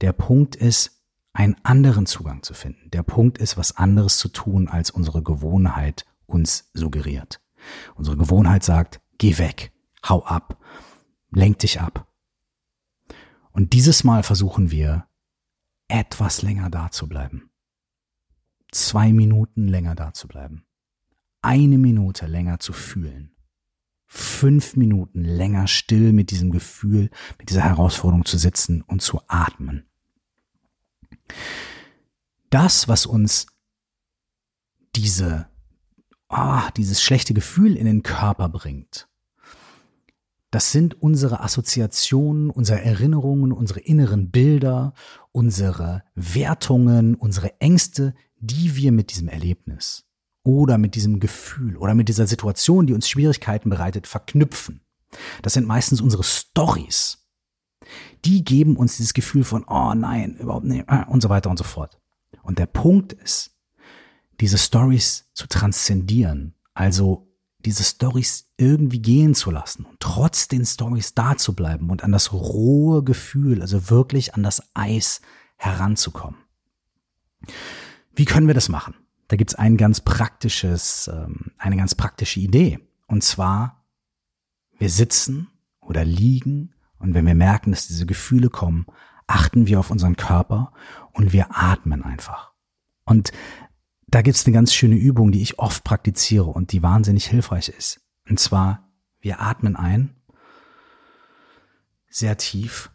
Der 0.00 0.14
Punkt 0.14 0.56
ist, 0.56 1.02
einen 1.34 1.56
anderen 1.62 2.06
Zugang 2.06 2.42
zu 2.42 2.54
finden. 2.54 2.90
Der 2.90 3.02
Punkt 3.02 3.36
ist, 3.36 3.58
was 3.58 3.76
anderes 3.76 4.16
zu 4.16 4.28
tun, 4.28 4.68
als 4.68 4.90
unsere 4.90 5.22
Gewohnheit 5.22 6.06
uns 6.24 6.70
suggeriert. 6.72 7.42
Unsere 7.96 8.16
Gewohnheit 8.16 8.64
sagt, 8.64 9.02
geh 9.18 9.36
weg, 9.36 9.72
hau 10.08 10.24
ab, 10.24 10.58
lenk 11.30 11.58
dich 11.58 11.78
ab. 11.80 12.10
Und 13.50 13.74
dieses 13.74 14.04
Mal 14.04 14.22
versuchen 14.22 14.70
wir, 14.70 15.06
etwas 15.88 16.40
länger 16.40 16.70
da 16.70 16.90
zu 16.90 17.10
bleiben. 17.10 17.50
Zwei 18.70 19.12
Minuten 19.12 19.68
länger 19.68 19.94
da 19.94 20.14
zu 20.14 20.28
bleiben. 20.28 20.64
Eine 21.42 21.76
Minute 21.76 22.26
länger 22.26 22.58
zu 22.58 22.72
fühlen. 22.72 23.31
Fünf 24.14 24.76
Minuten 24.76 25.24
länger 25.24 25.66
still 25.66 26.12
mit 26.12 26.30
diesem 26.30 26.50
Gefühl, 26.50 27.08
mit 27.38 27.48
dieser 27.48 27.62
Herausforderung 27.62 28.26
zu 28.26 28.36
sitzen 28.36 28.82
und 28.82 29.00
zu 29.00 29.22
atmen. 29.26 29.86
Das, 32.50 32.88
was 32.88 33.06
uns 33.06 33.46
diese, 34.94 35.48
ah, 36.28 36.70
dieses 36.72 37.02
schlechte 37.02 37.32
Gefühl 37.32 37.74
in 37.74 37.86
den 37.86 38.02
Körper 38.02 38.50
bringt, 38.50 39.08
das 40.50 40.72
sind 40.72 41.00
unsere 41.00 41.40
Assoziationen, 41.40 42.50
unsere 42.50 42.82
Erinnerungen, 42.82 43.50
unsere 43.50 43.80
inneren 43.80 44.30
Bilder, 44.30 44.92
unsere 45.32 46.02
Wertungen, 46.14 47.14
unsere 47.14 47.58
Ängste, 47.62 48.14
die 48.36 48.76
wir 48.76 48.92
mit 48.92 49.10
diesem 49.10 49.28
Erlebnis 49.28 50.04
oder 50.44 50.78
mit 50.78 50.94
diesem 50.94 51.20
Gefühl 51.20 51.76
oder 51.76 51.94
mit 51.94 52.08
dieser 52.08 52.26
Situation, 52.26 52.86
die 52.86 52.94
uns 52.94 53.08
Schwierigkeiten 53.08 53.70
bereitet, 53.70 54.06
verknüpfen. 54.06 54.80
Das 55.42 55.52
sind 55.52 55.66
meistens 55.66 56.00
unsere 56.00 56.24
Stories 56.24 57.22
die 58.24 58.44
geben 58.44 58.76
uns 58.76 58.96
dieses 58.96 59.14
Gefühl 59.14 59.44
von, 59.44 59.64
oh 59.66 59.94
nein, 59.94 60.36
überhaupt 60.36 60.64
nicht, 60.64 60.84
äh, 60.88 61.04
und 61.08 61.22
so 61.22 61.28
weiter 61.28 61.50
und 61.50 61.58
so 61.58 61.64
fort. 61.64 61.98
Und 62.42 62.58
der 62.58 62.66
Punkt 62.66 63.12
ist, 63.12 63.56
diese 64.40 64.58
Stories 64.58 65.28
zu 65.34 65.46
transzendieren, 65.46 66.54
also 66.74 67.28
diese 67.58 67.84
Stories 67.84 68.48
irgendwie 68.56 69.00
gehen 69.00 69.34
zu 69.34 69.52
lassen 69.52 69.84
und 69.84 70.00
trotz 70.00 70.48
den 70.48 70.64
Stories 70.64 71.14
da 71.14 71.36
zu 71.36 71.54
bleiben 71.54 71.90
und 71.90 72.02
an 72.02 72.10
das 72.10 72.32
rohe 72.32 73.04
Gefühl, 73.04 73.60
also 73.60 73.90
wirklich 73.90 74.34
an 74.34 74.42
das 74.42 74.62
Eis 74.74 75.20
heranzukommen. 75.56 76.40
Wie 78.14 78.24
können 78.24 78.48
wir 78.48 78.54
das 78.54 78.68
machen? 78.68 78.94
Da 79.32 79.36
gibt's 79.36 79.54
ein 79.54 79.78
ganz 79.78 80.02
praktisches, 80.02 81.08
ähm, 81.08 81.52
eine 81.56 81.78
ganz 81.78 81.94
praktische 81.94 82.38
Idee. 82.38 82.80
Und 83.06 83.24
zwar, 83.24 83.82
wir 84.78 84.90
sitzen 84.90 85.48
oder 85.80 86.04
liegen 86.04 86.74
und 86.98 87.14
wenn 87.14 87.24
wir 87.24 87.34
merken, 87.34 87.70
dass 87.70 87.86
diese 87.86 88.04
Gefühle 88.04 88.50
kommen, 88.50 88.84
achten 89.26 89.66
wir 89.66 89.80
auf 89.80 89.90
unseren 89.90 90.16
Körper 90.16 90.74
und 91.12 91.32
wir 91.32 91.46
atmen 91.48 92.02
einfach. 92.02 92.52
Und 93.06 93.32
da 94.06 94.20
gibt's 94.20 94.44
eine 94.44 94.52
ganz 94.52 94.74
schöne 94.74 94.96
Übung, 94.96 95.32
die 95.32 95.40
ich 95.40 95.58
oft 95.58 95.82
praktiziere 95.82 96.50
und 96.50 96.70
die 96.72 96.82
wahnsinnig 96.82 97.26
hilfreich 97.26 97.70
ist. 97.70 98.02
Und 98.28 98.38
zwar, 98.38 98.92
wir 99.18 99.40
atmen 99.40 99.76
ein, 99.76 100.14
sehr 102.10 102.36
tief, 102.36 102.90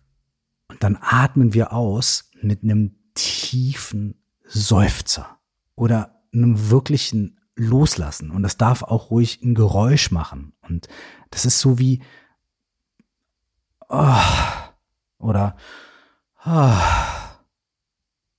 und 0.67 0.83
dann 0.83 0.99
atmen 1.01 1.55
wir 1.55 1.73
aus 1.73 2.29
mit 2.43 2.61
einem 2.61 2.95
tiefen 3.15 4.21
Seufzer 4.43 5.39
oder 5.73 6.13
einem 6.37 6.69
wirklichen 6.69 7.39
Loslassen. 7.55 8.31
Und 8.31 8.43
das 8.43 8.57
darf 8.57 8.83
auch 8.83 9.09
ruhig 9.11 9.41
ein 9.41 9.55
Geräusch 9.55 10.11
machen. 10.11 10.53
Und 10.61 10.87
das 11.31 11.45
ist 11.45 11.59
so 11.59 11.79
wie, 11.79 12.01
oh, 13.89 14.21
oder 15.17 15.55
oh, 16.45 16.73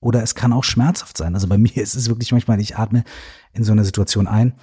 oder 0.01 0.23
es 0.23 0.35
kann 0.35 0.53
auch 0.53 0.63
schmerzhaft 0.63 1.17
sein. 1.17 1.33
Also 1.33 1.47
bei 1.47 1.57
mir 1.57 1.75
ist 1.75 1.95
es 1.95 2.07
wirklich 2.07 2.31
manchmal, 2.31 2.59
ich 2.59 2.77
atme 2.77 3.03
in 3.51 3.63
so 3.63 3.71
einer 3.71 3.83
Situation 3.83 4.27
ein 4.27 4.53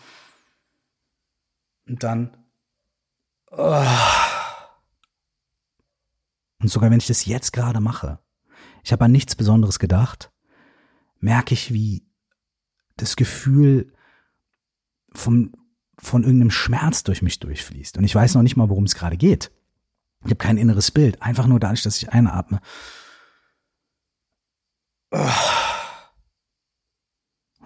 und 1.86 2.02
dann 2.02 2.36
oh, 3.50 3.84
und 6.58 6.68
sogar 6.68 6.90
wenn 6.90 6.98
ich 6.98 7.06
das 7.06 7.26
jetzt 7.26 7.52
gerade 7.52 7.80
mache, 7.80 8.18
ich 8.82 8.92
habe 8.92 9.04
an 9.04 9.12
nichts 9.12 9.34
Besonderes 9.34 9.78
gedacht, 9.78 10.32
merke 11.18 11.54
ich, 11.54 11.72
wie 11.72 12.05
das 12.96 13.16
Gefühl 13.16 13.92
vom, 15.12 15.52
von 15.98 16.22
irgendeinem 16.24 16.50
Schmerz 16.50 17.02
durch 17.04 17.22
mich 17.22 17.38
durchfließt. 17.38 17.98
Und 17.98 18.04
ich 18.04 18.14
weiß 18.14 18.34
noch 18.34 18.42
nicht 18.42 18.56
mal, 18.56 18.68
worum 18.68 18.84
es 18.84 18.94
gerade 18.94 19.16
geht. 19.16 19.50
Ich 20.20 20.30
habe 20.30 20.36
kein 20.36 20.58
inneres 20.58 20.90
Bild. 20.90 21.22
Einfach 21.22 21.46
nur 21.46 21.60
dadurch, 21.60 21.82
dass 21.82 21.98
ich 21.98 22.10
einatme. 22.10 22.60
Und 25.10 25.34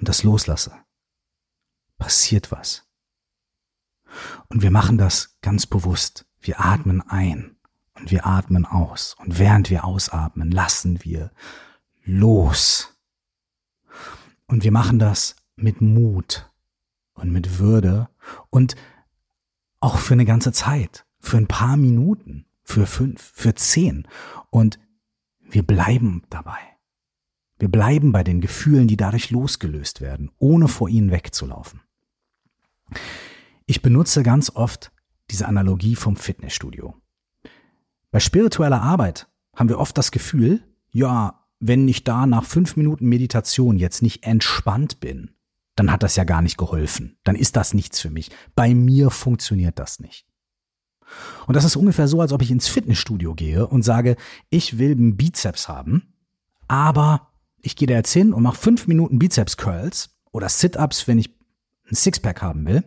das 0.09 0.23
loslasse. 0.23 0.73
Passiert 1.99 2.53
was. 2.53 2.87
Und 4.49 4.63
wir 4.63 4.71
machen 4.71 4.99
das 4.99 5.39
ganz 5.41 5.67
bewusst. 5.67 6.27
Wir 6.41 6.61
atmen 6.61 7.03
ein 7.03 7.57
und 7.95 8.11
wir 8.11 8.27
atmen 8.27 8.67
aus. 8.67 9.15
Und 9.19 9.39
während 9.39 9.71
wir 9.71 9.85
ausatmen, 9.85 10.51
lassen 10.51 11.05
wir 11.05 11.31
los. 12.05 12.97
Und 14.51 14.65
wir 14.65 14.73
machen 14.73 14.99
das 14.99 15.37
mit 15.55 15.81
Mut 15.81 16.51
und 17.15 17.31
mit 17.31 17.61
Würde 17.61 18.09
und 18.51 18.75
auch 19.79 19.97
für 19.99 20.15
eine 20.15 20.25
ganze 20.25 20.51
Zeit, 20.51 21.07
für 21.21 21.37
ein 21.37 21.47
paar 21.47 21.77
Minuten 21.77 22.47
für 22.65 22.87
fünf, 22.87 23.31
für 23.33 23.55
zehn. 23.55 24.09
Und 24.51 24.81
wir 25.39 25.63
bleiben 25.63 26.25
dabei. 26.31 26.59
Wir 27.61 27.69
bleiben 27.69 28.11
bei 28.11 28.25
den 28.25 28.41
Gefühlen, 28.41 28.89
die 28.89 28.97
dadurch 28.97 29.31
losgelöst 29.31 30.01
werden, 30.01 30.33
ohne 30.39 30.67
vor 30.67 30.89
ihnen 30.89 31.13
wegzulaufen. 31.13 31.83
Ich 33.67 33.83
benutze 33.83 34.25
ganz 34.25 34.51
oft 34.51 34.91
diese 35.31 35.47
Analogie 35.47 35.95
vom 35.95 36.17
Fitnessstudio. 36.17 37.01
Bei 38.11 38.19
spiritueller 38.19 38.83
Arbeit 38.83 39.29
haben 39.55 39.69
wir 39.69 39.79
oft 39.79 39.97
das 39.97 40.11
Gefühl, 40.11 40.61
ja, 40.91 41.41
wenn 41.61 41.87
ich 41.87 42.05
da 42.05 42.27
nach 42.27 42.45
fünf 42.45 42.77
Minuten 42.77 43.07
Meditation 43.07 43.77
jetzt 43.77 44.03
nicht 44.03 44.25
entspannt 44.25 44.99
bin, 44.99 45.31
dann 45.77 45.93
hat 45.93 46.03
das 46.03 46.17
ja 46.17 46.25
gar 46.25 46.43
nicht 46.43 46.57
geholfen. 46.57 47.19
Dann 47.23 47.37
ist 47.37 47.57
das 47.57 47.75
nichts 47.75 48.01
für 48.01 48.11
mich. 48.11 48.31
Bei 48.55 48.75
mir 48.75 49.11
funktioniert 49.11 49.79
das 49.79 50.01
nicht. 50.01 50.27
Und 51.47 51.55
das 51.55 51.65
ist 51.65 51.77
ungefähr 51.77 52.09
so, 52.09 52.21
als 52.21 52.33
ob 52.33 52.43
ich 52.43 52.51
ins 52.51 52.69
Fitnessstudio 52.69 53.35
gehe 53.35 53.67
und 53.67 53.83
sage, 53.83 54.17
ich 54.49 54.79
will 54.79 54.93
einen 54.93 55.17
Bizeps 55.17 55.69
haben, 55.69 56.15
aber 56.69 57.29
ich 57.63 57.77
gehe 57.77 57.89
da 57.89 57.95
jetzt 57.95 58.13
hin 58.13 58.33
und 58.33 58.43
mache 58.43 58.57
fünf 58.57 58.87
Minuten 58.87 59.19
Bizeps 59.19 59.57
Curls 59.57 60.11
oder 60.33 60.49
Sit-ups, 60.49 61.09
wenn 61.09 61.19
ich 61.19 61.31
ein 61.91 61.95
Sixpack 61.95 62.43
haben 62.43 62.67
will. 62.67 62.85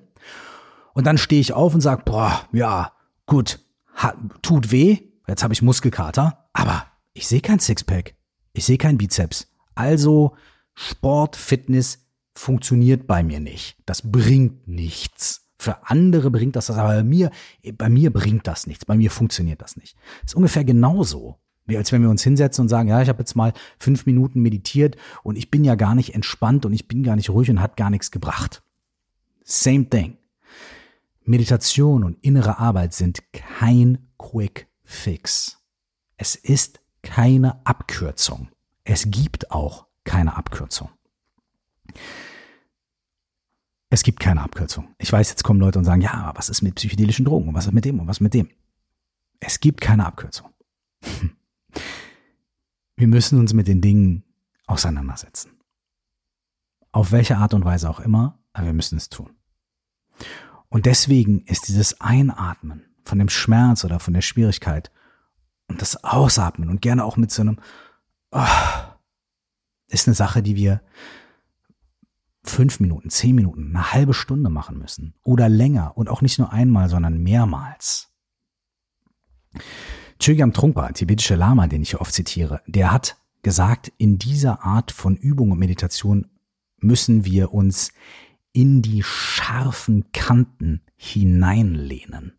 Und 0.93 1.05
dann 1.05 1.17
stehe 1.17 1.41
ich 1.41 1.53
auf 1.53 1.73
und 1.73 1.81
sage, 1.81 2.03
boah, 2.05 2.47
ja, 2.53 2.93
gut, 3.25 3.59
hat, 3.93 4.15
tut 4.41 4.71
weh, 4.71 4.99
jetzt 5.27 5.43
habe 5.43 5.53
ich 5.53 5.61
Muskelkater, 5.61 6.49
aber 6.53 6.85
ich 7.13 7.27
sehe 7.27 7.41
kein 7.41 7.59
Sixpack, 7.59 8.15
ich 8.53 8.65
sehe 8.65 8.77
kein 8.77 8.97
Bizeps. 8.97 9.47
Also 9.75 10.35
Sport, 10.75 11.35
Fitness 11.35 12.05
funktioniert 12.35 13.07
bei 13.07 13.23
mir 13.23 13.39
nicht. 13.39 13.77
Das 13.85 14.11
bringt 14.11 14.67
nichts. 14.67 15.41
Für 15.59 15.87
andere 15.89 16.29
bringt 16.29 16.55
das 16.55 16.67
das, 16.67 16.77
aber 16.77 16.95
bei 16.95 17.03
mir, 17.03 17.31
bei 17.77 17.89
mir 17.89 18.11
bringt 18.11 18.47
das 18.47 18.67
nichts. 18.67 18.85
Bei 18.85 18.95
mir 18.95 19.11
funktioniert 19.11 19.61
das 19.61 19.77
nicht. 19.77 19.95
Das 20.21 20.31
ist 20.31 20.35
ungefähr 20.35 20.63
genauso, 20.63 21.39
wie 21.65 21.77
als 21.77 21.91
wenn 21.91 22.01
wir 22.01 22.09
uns 22.09 22.23
hinsetzen 22.23 22.63
und 22.63 22.69
sagen, 22.69 22.89
ja, 22.89 23.01
ich 23.01 23.09
habe 23.09 23.19
jetzt 23.19 23.35
mal 23.35 23.53
fünf 23.79 24.05
Minuten 24.05 24.41
meditiert 24.41 24.97
und 25.23 25.37
ich 25.37 25.49
bin 25.49 25.63
ja 25.63 25.75
gar 25.75 25.95
nicht 25.95 26.13
entspannt 26.13 26.65
und 26.65 26.73
ich 26.73 26.87
bin 26.87 27.03
gar 27.03 27.15
nicht 27.15 27.29
ruhig 27.29 27.49
und 27.49 27.61
hat 27.61 27.77
gar 27.77 27.89
nichts 27.89 28.11
gebracht. 28.11 28.63
Same 29.43 29.89
thing. 29.89 30.17
Meditation 31.23 32.03
und 32.03 32.17
innere 32.21 32.59
Arbeit 32.59 32.93
sind 32.93 33.31
kein 33.31 34.09
Quick 34.17 34.67
Fix. 34.83 35.59
Es 36.17 36.35
ist 36.35 36.81
keine 37.03 37.65
Abkürzung. 37.65 38.47
Es 38.83 39.11
gibt 39.11 39.51
auch 39.51 39.85
keine 40.03 40.35
Abkürzung. 40.35 40.89
Es 43.89 44.01
gibt 44.01 44.19
keine 44.19 44.41
Abkürzung. 44.41 44.95
Ich 44.97 45.11
weiß, 45.11 45.29
jetzt 45.29 45.43
kommen 45.43 45.59
Leute 45.59 45.77
und 45.77 45.85
sagen, 45.85 46.01
ja, 46.01 46.13
aber 46.13 46.39
was 46.39 46.49
ist 46.49 46.63
mit 46.63 46.75
psychedelischen 46.75 47.25
Drogen 47.25 47.49
und 47.49 47.53
was 47.53 47.67
ist 47.67 47.73
mit 47.73 47.85
dem 47.85 47.99
und 47.99 48.07
was 48.07 48.19
mit 48.19 48.33
dem? 48.33 48.49
Es 49.39 49.59
gibt 49.59 49.81
keine 49.81 50.07
Abkürzung. 50.07 50.49
Wir 52.95 53.07
müssen 53.07 53.39
uns 53.39 53.53
mit 53.53 53.67
den 53.67 53.81
Dingen 53.81 54.23
auseinandersetzen. 54.65 55.51
Auf 56.91 57.11
welche 57.11 57.37
Art 57.37 57.53
und 57.53 57.65
Weise 57.65 57.89
auch 57.89 57.99
immer, 57.99 58.39
aber 58.53 58.67
wir 58.67 58.73
müssen 58.73 58.97
es 58.97 59.09
tun. 59.09 59.31
Und 60.69 60.85
deswegen 60.85 61.41
ist 61.41 61.67
dieses 61.67 61.99
Einatmen 62.01 62.85
von 63.03 63.17
dem 63.17 63.29
Schmerz 63.29 63.83
oder 63.83 63.99
von 63.99 64.13
der 64.13 64.21
Schwierigkeit 64.21 64.91
und 65.73 65.81
das 65.81 66.03
Ausatmen 66.03 66.69
und 66.69 66.81
gerne 66.81 67.03
auch 67.03 67.17
mit 67.17 67.31
so 67.31 67.41
einem, 67.41 67.57
oh, 68.31 68.45
ist 69.87 70.07
eine 70.07 70.15
Sache, 70.15 70.43
die 70.43 70.55
wir 70.55 70.81
fünf 72.43 72.79
Minuten, 72.79 73.09
zehn 73.09 73.33
Minuten, 73.35 73.75
eine 73.75 73.91
halbe 73.91 74.13
Stunde 74.13 74.49
machen 74.49 74.77
müssen 74.77 75.15
oder 75.23 75.49
länger 75.49 75.97
und 75.97 76.09
auch 76.09 76.21
nicht 76.21 76.37
nur 76.37 76.53
einmal, 76.53 76.89
sondern 76.89 77.23
mehrmals. 77.23 78.11
Chogyam 80.23 80.53
Trungpa, 80.53 80.91
tibetische 80.91 81.35
Lama, 81.35 81.67
den 81.67 81.81
ich 81.81 81.89
hier 81.91 82.01
oft 82.01 82.13
zitiere, 82.13 82.61
der 82.67 82.91
hat 82.91 83.17
gesagt, 83.41 83.91
in 83.97 84.19
dieser 84.19 84.63
Art 84.63 84.91
von 84.91 85.15
Übung 85.17 85.51
und 85.51 85.59
Meditation 85.59 86.27
müssen 86.77 87.25
wir 87.25 87.51
uns 87.51 87.91
in 88.51 88.83
die 88.83 89.01
scharfen 89.01 90.11
Kanten 90.11 90.81
hineinlehnen. 90.95 92.33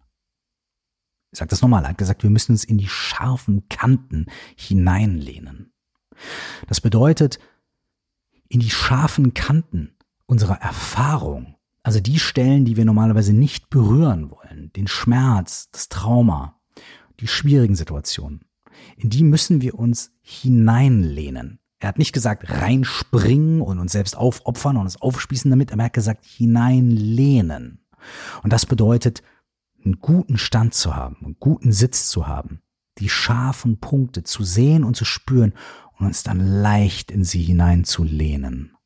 Ich 1.35 1.39
sage 1.39 1.49
das 1.49 1.63
nochmal, 1.63 1.83
er 1.83 1.89
hat 1.89 1.99
gesagt, 1.99 2.23
wir 2.23 2.31
müssen 2.31 2.53
uns 2.53 2.63
in 2.63 2.79
die 2.79 2.87
scharfen 2.87 3.69
Kanten 3.69 4.27
hineinlehnen. 4.55 5.73
Das 6.69 6.81
bedeutet, 6.81 7.41
in 8.49 8.61
die 8.61 8.71
scharfen 8.71 9.35
Kanten 9.35 9.97
unserer 10.27 10.63
Erfahrung, 10.63 11.57
also 11.83 11.99
die 11.99 12.21
Stellen, 12.21 12.65
die 12.65 12.77
wir 12.77 12.85
normalerweise 12.85 13.33
nicht 13.33 13.69
berühren 13.69 14.31
wollen, 14.31 14.73
den 14.75 14.87
Schmerz, 14.87 15.71
das 15.73 15.89
Trauma, 15.89 16.61
die 17.19 17.27
schwierigen 17.27 17.75
Situationen, 17.75 18.45
in 18.97 19.11
die 19.11 19.25
müssen 19.25 19.61
wir 19.61 19.77
uns 19.77 20.13
hineinlehnen. 20.21 21.59
Er 21.81 21.89
hat 21.89 21.99
nicht 21.99 22.13
gesagt 22.13 22.49
reinspringen 22.49 23.61
und 23.61 23.81
uns 23.81 23.91
selbst 23.91 24.17
aufopfern 24.17 24.77
und 24.77 24.83
uns 24.83 25.03
aufspießen 25.03 25.51
damit, 25.51 25.73
aber 25.73 25.83
er 25.83 25.87
hat 25.87 25.95
gesagt 25.95 26.25
hineinlehnen. 26.25 27.85
Und 28.45 28.53
das 28.53 28.67
bedeutet, 28.67 29.25
einen 29.85 30.01
guten 30.01 30.39
Stand 30.39 30.75
zu 30.75 30.97
haben, 30.97 31.17
einen 31.25 31.37
guten 31.39 31.73
Sitz 31.73 32.09
zu 32.09 32.27
haben, 32.27 32.63
die 32.99 33.09
scharfen 33.09 33.79
Punkte 33.79 34.23
zu 34.23 34.45
sehen 34.45 34.85
und 34.85 34.97
zu 34.97 35.05
spüren 35.05 35.55
und 35.99 36.07
uns 36.07 36.23
dann 36.23 36.41
leicht 36.41 37.11
in 37.11 37.25
sie 37.25 37.43
hineinzulehnen. 37.43 38.77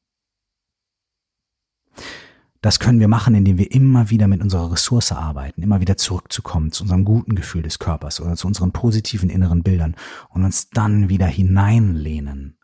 Das 2.60 2.80
können 2.80 2.98
wir 2.98 3.08
machen, 3.08 3.36
indem 3.36 3.56
wir 3.56 3.70
immer 3.70 4.10
wieder 4.10 4.26
mit 4.26 4.42
unserer 4.42 4.72
Ressource 4.72 5.12
arbeiten, 5.12 5.62
immer 5.62 5.80
wieder 5.80 5.96
zurückzukommen 5.96 6.72
zu 6.72 6.82
unserem 6.82 7.04
guten 7.04 7.36
Gefühl 7.36 7.62
des 7.62 7.78
Körpers 7.78 8.20
oder 8.20 8.34
zu 8.34 8.48
unseren 8.48 8.72
positiven 8.72 9.30
inneren 9.30 9.62
Bildern 9.62 9.94
und 10.28 10.44
uns 10.44 10.68
dann 10.70 11.08
wieder 11.08 11.26
hineinlehnen 11.26 12.58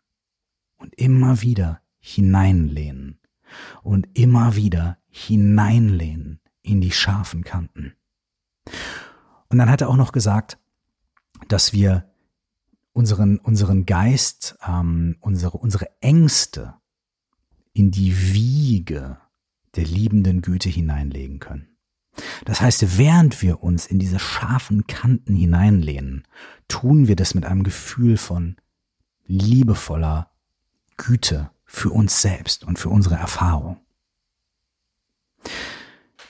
und 0.75 0.93
immer 0.95 1.41
wieder 1.41 1.81
hineinlehnen 1.99 3.21
und 3.83 4.07
immer 4.13 4.55
wieder 4.57 4.97
hineinlehnen 5.07 6.41
in 6.61 6.81
die 6.81 6.91
scharfen 6.91 7.45
Kanten. 7.45 7.93
Und 9.49 9.57
dann 9.57 9.69
hat 9.69 9.81
er 9.81 9.89
auch 9.89 9.95
noch 9.95 10.11
gesagt, 10.11 10.57
dass 11.47 11.73
wir 11.73 12.09
unseren, 12.93 13.37
unseren 13.39 13.85
Geist, 13.85 14.57
ähm, 14.65 15.17
unsere, 15.19 15.57
unsere 15.57 15.89
Ängste 16.01 16.75
in 17.73 17.91
die 17.91 18.33
Wiege 18.33 19.17
der 19.75 19.85
liebenden 19.85 20.41
Güte 20.41 20.69
hineinlegen 20.69 21.39
können. 21.39 21.75
Das 22.45 22.61
heißt, 22.61 22.97
während 22.97 23.41
wir 23.41 23.61
uns 23.61 23.85
in 23.85 23.99
diese 23.99 24.19
scharfen 24.19 24.87
Kanten 24.87 25.35
hineinlehnen, 25.35 26.23
tun 26.69 27.07
wir 27.07 27.17
das 27.17 27.35
mit 27.35 27.45
einem 27.45 27.63
Gefühl 27.63 28.15
von 28.15 28.55
liebevoller 29.25 30.31
Güte 30.95 31.51
für 31.65 31.89
uns 31.89 32.21
selbst 32.21 32.63
und 32.63 32.79
für 32.79 32.89
unsere 32.89 33.15
Erfahrung. 33.15 33.81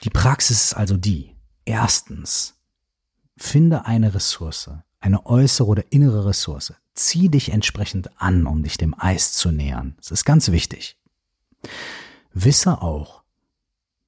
Die 0.04 0.10
Praxis 0.10 0.66
ist 0.66 0.74
also 0.74 0.98
die, 0.98 1.35
erstens, 1.66 2.56
finde 3.38 3.86
eine 3.86 4.14
Ressource, 4.14 4.72
eine 5.00 5.26
äußere 5.26 5.68
oder 5.68 5.92
innere 5.92 6.26
Ressource. 6.26 6.74
Zieh 6.94 7.30
dich 7.30 7.50
entsprechend 7.50 8.10
an, 8.22 8.48
um 8.48 8.64
dich 8.64 8.78
dem 8.78 8.96
Eis 8.98 9.34
zu 9.34 9.52
nähern. 9.52 9.96
Das 9.98 10.12
ist 10.12 10.26
ganz 10.26 10.52
wichtig. 10.52 10.98
Wisse 12.34 12.82
auch, 12.82 13.24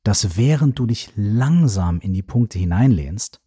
dass 0.04 0.38
während 0.38 0.80
du 0.80 0.86
dich 0.86 1.12
langsam 1.16 2.00
in 2.00 2.14
die 2.14 2.24
Punkte 2.24 2.60
hineinlehnst, 2.60 3.42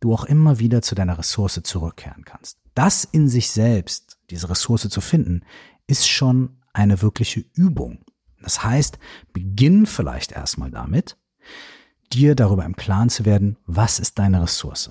du 0.00 0.12
auch 0.12 0.24
immer 0.24 0.58
wieder 0.58 0.82
zu 0.82 0.94
deiner 0.94 1.18
Ressource 1.18 1.60
zurückkehren 1.62 2.24
kannst. 2.24 2.58
Das 2.74 3.04
in 3.04 3.28
sich 3.28 3.50
selbst, 3.50 4.18
diese 4.30 4.50
Ressource 4.50 4.88
zu 4.88 5.00
finden, 5.00 5.44
ist 5.86 6.08
schon 6.08 6.56
eine 6.72 7.02
wirkliche 7.02 7.44
Übung. 7.54 8.04
Das 8.42 8.64
heißt, 8.64 8.98
beginn 9.32 9.86
vielleicht 9.86 10.32
erstmal 10.32 10.70
damit, 10.70 11.16
dir 12.12 12.34
darüber 12.34 12.64
im 12.64 12.76
Klaren 12.76 13.08
zu 13.08 13.24
werden, 13.24 13.56
was 13.66 13.98
ist 13.98 14.18
deine 14.18 14.42
Ressource? 14.42 14.90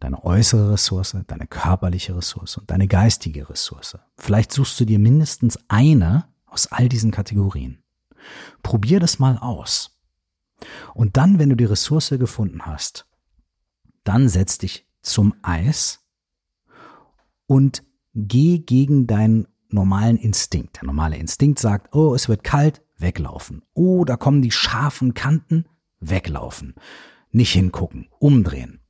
Deine 0.00 0.24
äußere 0.24 0.72
Ressource, 0.72 1.16
deine 1.26 1.46
körperliche 1.46 2.16
Ressource 2.16 2.56
und 2.56 2.70
deine 2.70 2.88
geistige 2.88 3.48
Ressource. 3.48 3.96
Vielleicht 4.16 4.52
suchst 4.52 4.80
du 4.80 4.84
dir 4.84 4.98
mindestens 4.98 5.58
eine 5.68 6.26
aus 6.46 6.66
all 6.66 6.88
diesen 6.88 7.12
Kategorien. 7.12 7.82
Probier 8.62 9.00
das 9.00 9.18
mal 9.18 9.38
aus. 9.38 9.98
Und 10.94 11.16
dann, 11.16 11.38
wenn 11.38 11.50
du 11.50 11.56
die 11.56 11.64
Ressource 11.64 12.10
gefunden 12.10 12.66
hast, 12.66 13.06
dann 14.04 14.28
setz 14.28 14.58
dich 14.58 14.86
zum 15.02 15.34
Eis 15.42 16.00
und 17.46 17.84
geh 18.14 18.58
gegen 18.58 19.06
deinen 19.06 19.48
normalen 19.68 20.18
Instinkt. 20.18 20.76
Der 20.76 20.84
normale 20.84 21.16
Instinkt 21.16 21.58
sagt, 21.58 21.94
oh, 21.94 22.14
es 22.14 22.28
wird 22.28 22.44
kalt, 22.44 22.82
weglaufen. 22.98 23.62
Oh, 23.72 24.04
da 24.04 24.16
kommen 24.16 24.42
die 24.42 24.50
scharfen 24.50 25.14
Kanten, 25.14 25.64
weglaufen. 26.02 26.74
Nicht 27.30 27.52
hingucken, 27.52 28.08
umdrehen. 28.18 28.80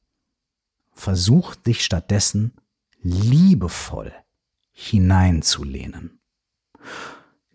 Versuch 0.92 1.54
dich 1.54 1.84
stattdessen 1.84 2.54
liebevoll 3.02 4.12
hineinzulehnen. 4.72 6.20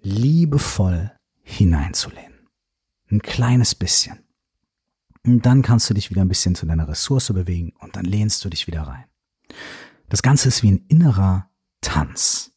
Liebevoll 0.02 1.12
hineinzulehnen. 1.42 2.48
Ein 3.10 3.22
kleines 3.22 3.76
bisschen. 3.76 4.20
Und 5.24 5.46
dann 5.46 5.62
kannst 5.62 5.90
du 5.90 5.94
dich 5.94 6.10
wieder 6.10 6.22
ein 6.22 6.30
bisschen 6.30 6.56
zu 6.56 6.66
deiner 6.66 6.88
Ressource 6.88 7.34
bewegen 7.34 7.74
und 7.80 7.96
dann 7.96 8.06
lehnst 8.06 8.44
du 8.46 8.50
dich 8.50 8.68
wieder 8.68 8.84
rein. 8.84 9.06
Das 10.10 10.22
Ganze 10.22 10.48
ist 10.48 10.64
wie 10.64 10.72
ein 10.72 10.86
innerer 10.88 11.50
Tanz. 11.82 12.54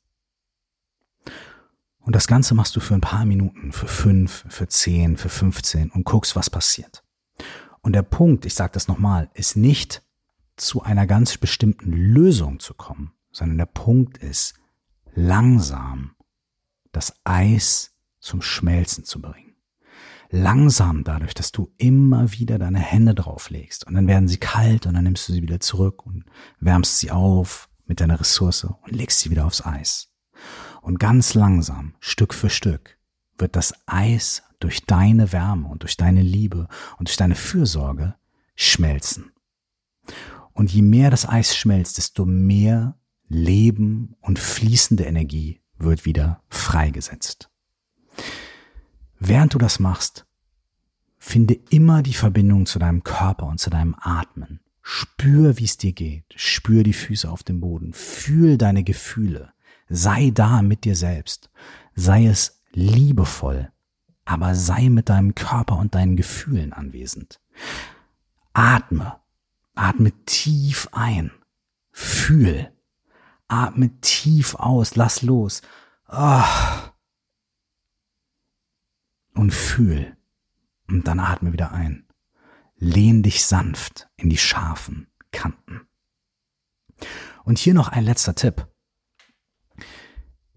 Und 2.11 2.16
das 2.16 2.27
Ganze 2.27 2.57
machst 2.57 2.75
du 2.75 2.81
für 2.81 2.94
ein 2.94 3.01
paar 3.01 3.25
Minuten, 3.25 3.70
für 3.70 3.87
fünf, 3.87 4.44
für 4.49 4.66
zehn, 4.66 5.16
für 5.16 5.29
15 5.29 5.92
und 5.92 6.05
guckst, 6.05 6.35
was 6.35 6.51
passiert. 6.51 7.05
Und 7.83 7.92
der 7.92 8.03
Punkt, 8.03 8.44
ich 8.44 8.55
sage 8.55 8.73
das 8.73 8.88
nochmal, 8.88 9.31
ist 9.33 9.55
nicht 9.55 10.03
zu 10.57 10.83
einer 10.83 11.07
ganz 11.07 11.38
bestimmten 11.38 11.92
Lösung 11.92 12.59
zu 12.59 12.75
kommen, 12.75 13.12
sondern 13.31 13.59
der 13.59 13.66
Punkt 13.66 14.18
ist, 14.18 14.55
langsam 15.14 16.16
das 16.90 17.14
Eis 17.23 17.92
zum 18.18 18.42
Schmelzen 18.42 19.05
zu 19.05 19.23
bringen. 19.23 19.55
Langsam 20.31 21.05
dadurch, 21.05 21.35
dass 21.35 21.53
du 21.53 21.73
immer 21.77 22.33
wieder 22.33 22.59
deine 22.59 22.81
Hände 22.81 23.14
drauflegst 23.14 23.87
und 23.87 23.94
dann 23.94 24.09
werden 24.09 24.27
sie 24.27 24.38
kalt 24.38 24.85
und 24.85 24.94
dann 24.94 25.05
nimmst 25.05 25.29
du 25.29 25.33
sie 25.33 25.42
wieder 25.42 25.61
zurück 25.61 26.05
und 26.05 26.25
wärmst 26.59 26.99
sie 26.99 27.12
auf 27.12 27.68
mit 27.87 28.01
deiner 28.01 28.18
Ressource 28.18 28.64
und 28.64 28.90
legst 28.90 29.20
sie 29.20 29.31
wieder 29.31 29.46
aufs 29.46 29.64
Eis. 29.64 30.10
Und 30.82 30.98
ganz 30.98 31.34
langsam, 31.34 31.94
Stück 32.00 32.34
für 32.34 32.50
Stück, 32.50 32.98
wird 33.38 33.56
das 33.56 33.74
Eis 33.86 34.42
durch 34.60 34.84
deine 34.84 35.32
Wärme 35.32 35.68
und 35.68 35.82
durch 35.82 35.96
deine 35.96 36.22
Liebe 36.22 36.68
und 36.98 37.08
durch 37.08 37.16
deine 37.16 37.34
Fürsorge 37.34 38.14
schmelzen. 38.54 39.32
Und 40.52 40.72
je 40.72 40.82
mehr 40.82 41.10
das 41.10 41.28
Eis 41.28 41.56
schmelzt, 41.56 41.98
desto 41.98 42.24
mehr 42.24 42.98
Leben 43.28 44.16
und 44.20 44.38
fließende 44.38 45.04
Energie 45.04 45.60
wird 45.78 46.04
wieder 46.04 46.42
freigesetzt. 46.48 47.48
Während 49.18 49.54
du 49.54 49.58
das 49.58 49.78
machst, 49.78 50.26
finde 51.18 51.54
immer 51.70 52.02
die 52.02 52.14
Verbindung 52.14 52.66
zu 52.66 52.78
deinem 52.78 53.04
Körper 53.04 53.46
und 53.46 53.60
zu 53.60 53.70
deinem 53.70 53.94
Atmen. 53.98 54.60
Spür, 54.82 55.58
wie 55.58 55.64
es 55.64 55.76
dir 55.76 55.92
geht. 55.92 56.24
Spür 56.34 56.82
die 56.82 56.94
Füße 56.94 57.30
auf 57.30 57.42
dem 57.42 57.60
Boden. 57.60 57.92
Fühl 57.92 58.58
deine 58.58 58.82
Gefühle. 58.82 59.52
Sei 59.92 60.31
da 60.31 60.62
mit 60.62 60.85
dir 60.85 60.94
selbst. 60.94 61.50
Sei 61.96 62.26
es 62.26 62.62
liebevoll, 62.70 63.72
aber 64.24 64.55
sei 64.55 64.88
mit 64.88 65.09
deinem 65.09 65.35
Körper 65.35 65.79
und 65.79 65.96
deinen 65.96 66.16
Gefühlen 66.16 66.72
anwesend. 66.72 67.40
Atme. 68.53 69.18
Atme 69.74 70.12
tief 70.26 70.88
ein. 70.92 71.33
Fühl. 71.90 72.72
Atme 73.48 74.00
tief 74.00 74.55
aus. 74.55 74.94
Lass 74.94 75.22
los. 75.22 75.61
Oh. 76.09 76.44
Und 79.35 79.53
fühl. 79.53 80.16
Und 80.87 81.09
dann 81.09 81.18
atme 81.18 81.53
wieder 81.53 81.72
ein. 81.72 82.07
Lehn 82.76 83.24
dich 83.24 83.44
sanft 83.44 84.09
in 84.16 84.31
die 84.31 84.38
scharfen 84.38 85.09
Kanten. 85.33 85.88
Und 87.42 87.59
hier 87.59 87.74
noch 87.74 87.88
ein 87.88 88.05
letzter 88.05 88.37
Tipp 88.37 88.69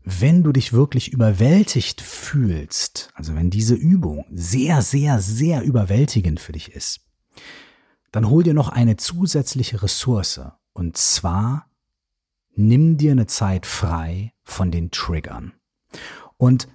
wenn 0.04 0.44
du 0.44 0.52
dich 0.52 0.74
wirklich 0.74 1.14
überwältigt 1.14 2.02
fühlst, 2.02 3.10
also 3.14 3.36
wenn 3.36 3.50
diese 3.50 3.76
Übung 3.76 4.26
sehr, 4.32 4.82
sehr, 4.82 5.22
sehr 5.22 5.64
überwältigend 5.64 6.40
für 6.40 6.52
dich 6.52 6.74
ist, 6.74 7.02
dann 8.12 8.30
hol 8.30 8.44
dir 8.44 8.54
noch 8.54 8.70
eine 8.70 8.98
zusätzliche 8.98 9.82
Ressource. 9.82 10.42
Und 10.74 10.98
zwar 10.98 11.70
nimm 12.56 12.98
dir 12.98 13.12
eine 13.12 13.28
Zeit 13.28 13.66
frei 13.66 14.34
von 14.44 14.72
den 14.72 14.92
Triggern. 14.92 15.54
Und 16.38 16.68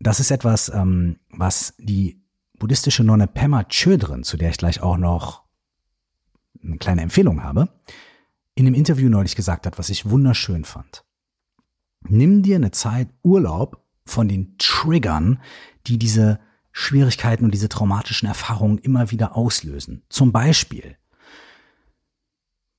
das 0.00 0.18
ist 0.18 0.30
etwas, 0.30 0.68
ähm, 0.68 1.18
was 1.30 1.74
die 1.78 2.20
buddhistische 2.58 3.04
Nonne 3.04 3.28
Pema 3.28 3.64
Chödrin, 3.64 4.24
zu 4.24 4.36
der 4.36 4.50
ich 4.50 4.58
gleich 4.58 4.82
auch 4.82 4.96
noch 4.96 5.42
eine 6.62 6.78
kleine 6.78 7.02
Empfehlung 7.02 7.42
habe, 7.42 7.68
in 8.54 8.66
einem 8.66 8.74
Interview 8.74 9.08
neulich 9.08 9.36
gesagt 9.36 9.66
hat, 9.66 9.78
was 9.78 9.90
ich 9.90 10.10
wunderschön 10.10 10.64
fand. 10.64 11.04
Nimm 12.08 12.42
dir 12.42 12.56
eine 12.56 12.70
Zeit 12.70 13.08
Urlaub 13.22 13.82
von 14.04 14.28
den 14.28 14.56
Triggern, 14.58 15.40
die 15.86 15.98
diese 15.98 16.40
Schwierigkeiten 16.72 17.44
und 17.44 17.52
diese 17.52 17.68
traumatischen 17.68 18.28
Erfahrungen 18.28 18.78
immer 18.78 19.10
wieder 19.10 19.36
auslösen. 19.36 20.02
Zum 20.08 20.32
Beispiel, 20.32 20.96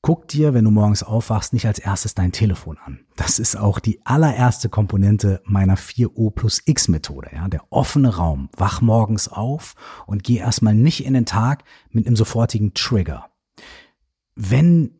guck 0.02 0.28
dir, 0.28 0.54
wenn 0.54 0.66
du 0.66 0.72
morgens 0.72 1.04
aufwachst, 1.04 1.54
nicht 1.54 1.68
als 1.68 1.80
erstes 1.80 2.16
dein 2.16 2.32
Telefon 2.32 2.78
an. 2.84 3.00
Das 3.16 3.40
ist 3.40 3.56
auch 3.56 3.80
die 3.80 4.06
allererste 4.06 4.68
Komponente 4.68 5.42
meiner 5.46 5.78
4O 5.78 6.32
plus 6.32 6.62
X 6.66 6.88
Methode, 6.88 7.30
ja, 7.34 7.48
der 7.48 7.64
offene 7.72 8.16
Raum. 8.16 8.50
Wach 8.58 8.82
morgens 8.82 9.28
auf 9.28 9.76
und 10.08 10.24
geh 10.24 10.38
erstmal 10.38 10.76
nicht 10.76 11.06
in 11.06 11.14
den 11.14 11.26
Tag 11.26 11.64
mit 11.90 12.08
einem 12.08 12.16
sofortigen 12.16 12.74
Trigger. 12.74 13.30
Wenn 14.36 15.00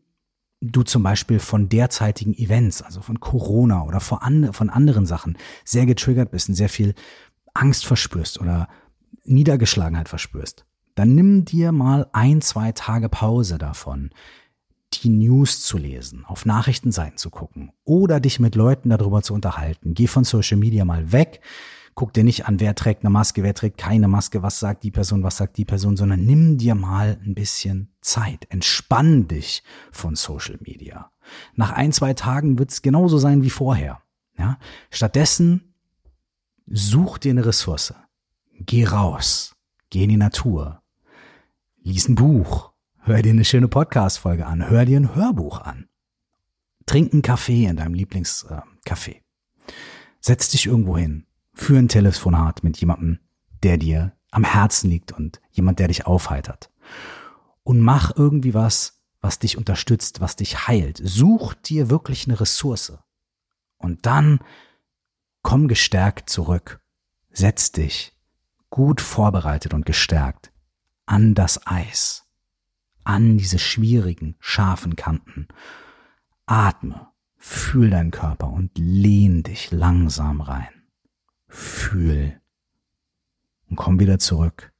du 0.70 0.82
zum 0.82 1.02
Beispiel 1.02 1.38
von 1.38 1.68
derzeitigen 1.68 2.34
Events, 2.34 2.82
also 2.82 3.00
von 3.00 3.20
Corona 3.20 3.84
oder 3.84 4.00
von, 4.00 4.70
anderen 4.70 5.06
Sachen 5.06 5.36
sehr 5.64 5.86
getriggert 5.86 6.30
bist 6.30 6.48
und 6.48 6.54
sehr 6.54 6.68
viel 6.68 6.94
Angst 7.52 7.86
verspürst 7.86 8.40
oder 8.40 8.68
Niedergeschlagenheit 9.24 10.08
verspürst, 10.08 10.64
dann 10.94 11.14
nimm 11.14 11.44
dir 11.44 11.72
mal 11.72 12.08
ein, 12.12 12.40
zwei 12.40 12.72
Tage 12.72 13.08
Pause 13.08 13.58
davon, 13.58 14.10
die 14.92 15.08
News 15.08 15.60
zu 15.62 15.76
lesen, 15.76 16.24
auf 16.24 16.46
Nachrichtenseiten 16.46 17.18
zu 17.18 17.30
gucken 17.30 17.72
oder 17.84 18.20
dich 18.20 18.38
mit 18.38 18.54
Leuten 18.54 18.90
darüber 18.90 19.22
zu 19.22 19.34
unterhalten. 19.34 19.94
Geh 19.94 20.06
von 20.06 20.24
Social 20.24 20.56
Media 20.56 20.84
mal 20.84 21.12
weg, 21.12 21.40
guck 21.94 22.12
dir 22.12 22.24
nicht 22.24 22.46
an, 22.46 22.60
wer 22.60 22.74
trägt 22.74 23.02
eine 23.02 23.10
Maske, 23.10 23.42
wer 23.42 23.54
trägt 23.54 23.78
keine 23.78 24.08
Maske, 24.08 24.42
was 24.42 24.58
sagt 24.58 24.82
die 24.82 24.90
Person, 24.90 25.22
was 25.22 25.36
sagt 25.36 25.56
die 25.56 25.64
Person, 25.64 25.96
sondern 25.96 26.24
nimm 26.24 26.58
dir 26.58 26.74
mal 26.74 27.18
ein 27.24 27.34
bisschen 27.34 27.94
Zeit. 28.00 28.46
Entspann 28.48 29.28
dich 29.28 29.62
von 29.92 30.16
Social 30.16 30.58
Media. 30.60 31.10
Nach 31.54 31.72
ein, 31.72 31.92
zwei 31.92 32.14
Tagen 32.14 32.58
wird 32.58 32.70
es 32.70 32.82
genauso 32.82 33.18
sein 33.18 33.42
wie 33.42 33.50
vorher. 33.50 34.02
Ja? 34.36 34.58
Stattdessen 34.90 35.74
such 36.66 37.18
dir 37.18 37.30
eine 37.30 37.46
Ressource. 37.46 37.94
Geh 38.58 38.84
raus. 38.84 39.54
Geh 39.90 40.04
in 40.04 40.10
die 40.10 40.16
Natur. 40.16 40.82
Lies 41.82 42.08
ein 42.08 42.14
Buch. 42.14 42.72
Hör 42.98 43.22
dir 43.22 43.30
eine 43.30 43.44
schöne 43.44 43.68
Podcast-Folge 43.68 44.46
an. 44.46 44.68
Hör 44.68 44.84
dir 44.84 44.98
ein 44.98 45.14
Hörbuch 45.14 45.60
an. 45.60 45.88
Trink 46.86 47.12
einen 47.12 47.22
Kaffee 47.22 47.66
in 47.66 47.76
deinem 47.76 47.94
Lieblingscafé. 47.94 49.10
Äh, 49.10 49.20
Setz 50.20 50.48
dich 50.48 50.66
irgendwo 50.66 50.96
hin 50.96 51.26
für 51.54 51.78
ein 51.78 51.88
Telefonat 51.88 52.64
mit 52.64 52.76
jemandem, 52.78 53.20
der 53.62 53.78
dir 53.78 54.12
am 54.30 54.44
Herzen 54.44 54.90
liegt 54.90 55.12
und 55.12 55.40
jemand, 55.52 55.78
der 55.78 55.88
dich 55.88 56.06
aufheitert. 56.06 56.70
Und 57.62 57.80
mach 57.80 58.14
irgendwie 58.16 58.52
was, 58.52 59.00
was 59.20 59.38
dich 59.38 59.56
unterstützt, 59.56 60.20
was 60.20 60.36
dich 60.36 60.68
heilt. 60.68 61.00
Such 61.02 61.54
dir 61.54 61.88
wirklich 61.88 62.26
eine 62.26 62.38
Ressource. 62.38 62.98
Und 63.78 64.04
dann 64.04 64.40
komm 65.42 65.68
gestärkt 65.68 66.28
zurück. 66.28 66.80
Setz 67.30 67.72
dich 67.72 68.12
gut 68.68 69.00
vorbereitet 69.00 69.72
und 69.72 69.86
gestärkt 69.86 70.52
an 71.06 71.34
das 71.34 71.66
Eis, 71.66 72.24
an 73.04 73.38
diese 73.38 73.58
schwierigen, 73.58 74.36
scharfen 74.40 74.96
Kanten. 74.96 75.48
Atme, 76.46 77.08
fühl 77.36 77.90
deinen 77.90 78.10
Körper 78.10 78.48
und 78.50 78.72
lehn 78.76 79.42
dich 79.42 79.70
langsam 79.70 80.40
rein 80.40 80.83
fühl 81.94 82.40
und 83.70 83.76
komm 83.76 84.00
wieder 84.00 84.18
zurück. 84.18 84.72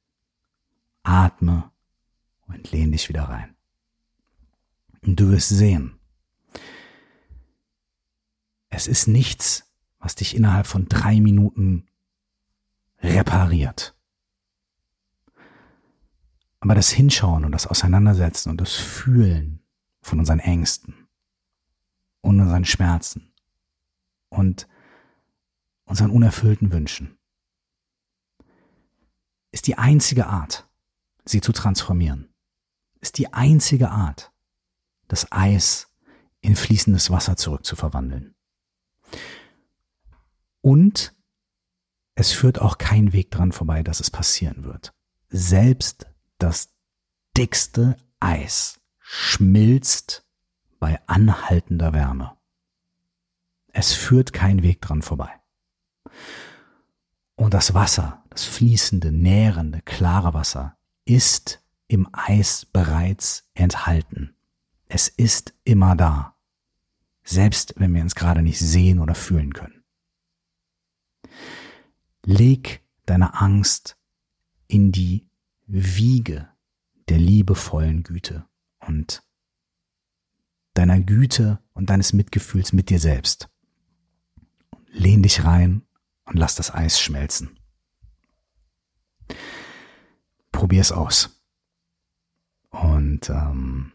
Atme 1.03 1.71
und 2.47 2.71
lehn 2.71 2.91
dich 2.91 3.07
wieder 3.07 3.23
rein. 3.23 3.55
Und 5.01 5.17
du 5.17 5.29
wirst 5.29 5.47
sehen, 5.47 5.97
es 8.69 8.87
ist 8.87 9.07
nichts, 9.07 9.71
was 9.99 10.15
dich 10.15 10.35
innerhalb 10.35 10.67
von 10.67 10.89
drei 10.89 11.21
Minuten 11.21 11.87
repariert. 12.99 13.95
Aber 16.59 16.75
das 16.75 16.89
Hinschauen 16.89 17.45
und 17.45 17.53
das 17.53 17.67
Auseinandersetzen 17.67 18.49
und 18.49 18.59
das 18.59 18.73
Fühlen 18.73 19.61
von 20.01 20.19
unseren 20.19 20.39
Ängsten 20.39 21.07
und 22.19 22.41
unseren 22.41 22.65
Schmerzen 22.65 23.31
und 24.27 24.67
unseren 25.85 26.11
unerfüllten 26.11 26.71
Wünschen, 26.71 27.17
ist 29.51 29.67
die 29.67 29.77
einzige 29.77 30.27
Art, 30.27 30.67
sie 31.23 31.41
zu 31.41 31.51
transformieren, 31.51 32.33
ist 33.01 33.17
die 33.17 33.33
einzige 33.33 33.89
Art, 33.89 34.31
das 35.07 35.31
Eis 35.31 35.87
in 36.41 36.55
fließendes 36.55 37.09
Wasser 37.11 37.37
zurückzuverwandeln. 37.37 38.35
Und 40.61 41.15
es 42.15 42.31
führt 42.31 42.59
auch 42.59 42.77
kein 42.77 43.13
Weg 43.13 43.31
dran 43.31 43.51
vorbei, 43.51 43.83
dass 43.83 43.99
es 43.99 44.09
passieren 44.09 44.63
wird. 44.63 44.93
Selbst 45.29 46.07
das 46.37 46.69
dickste 47.37 47.97
Eis 48.19 48.79
schmilzt 48.99 50.25
bei 50.79 50.99
anhaltender 51.07 51.93
Wärme. 51.93 52.37
Es 53.73 53.93
führt 53.93 54.33
kein 54.33 54.63
Weg 54.63 54.81
dran 54.81 55.01
vorbei. 55.01 55.41
Und 57.35 57.53
das 57.53 57.73
Wasser, 57.73 58.23
das 58.29 58.45
fließende, 58.45 59.11
nährende, 59.11 59.81
klare 59.81 60.33
Wasser, 60.33 60.77
ist 61.05 61.61
im 61.87 62.07
Eis 62.13 62.65
bereits 62.65 63.49
enthalten. 63.53 64.35
Es 64.87 65.07
ist 65.07 65.53
immer 65.63 65.95
da, 65.95 66.35
selbst 67.23 67.73
wenn 67.77 67.93
wir 67.93 68.01
uns 68.01 68.15
gerade 68.15 68.41
nicht 68.41 68.59
sehen 68.59 68.99
oder 68.99 69.15
fühlen 69.15 69.53
können. 69.53 69.83
leg 72.25 72.81
deine 73.05 73.39
Angst 73.39 73.97
in 74.67 74.91
die 74.91 75.27
Wiege 75.67 76.49
der 77.09 77.19
liebevollen 77.19 78.03
Güte 78.03 78.45
und 78.79 79.23
deiner 80.73 80.99
Güte 80.99 81.59
und 81.73 81.89
deines 81.89 82.13
Mitgefühls 82.13 82.73
mit 82.73 82.89
dir 82.89 82.99
selbst. 82.99 83.49
Lehn 84.87 85.21
dich 85.21 85.43
rein 85.43 85.84
und 86.25 86.37
lass 86.37 86.55
das 86.55 86.73
Eis 86.73 86.99
schmelzen. 86.99 87.57
Probier 90.51 90.81
es 90.81 90.91
aus. 90.91 91.41
Und 92.69 93.29
ähm, 93.29 93.93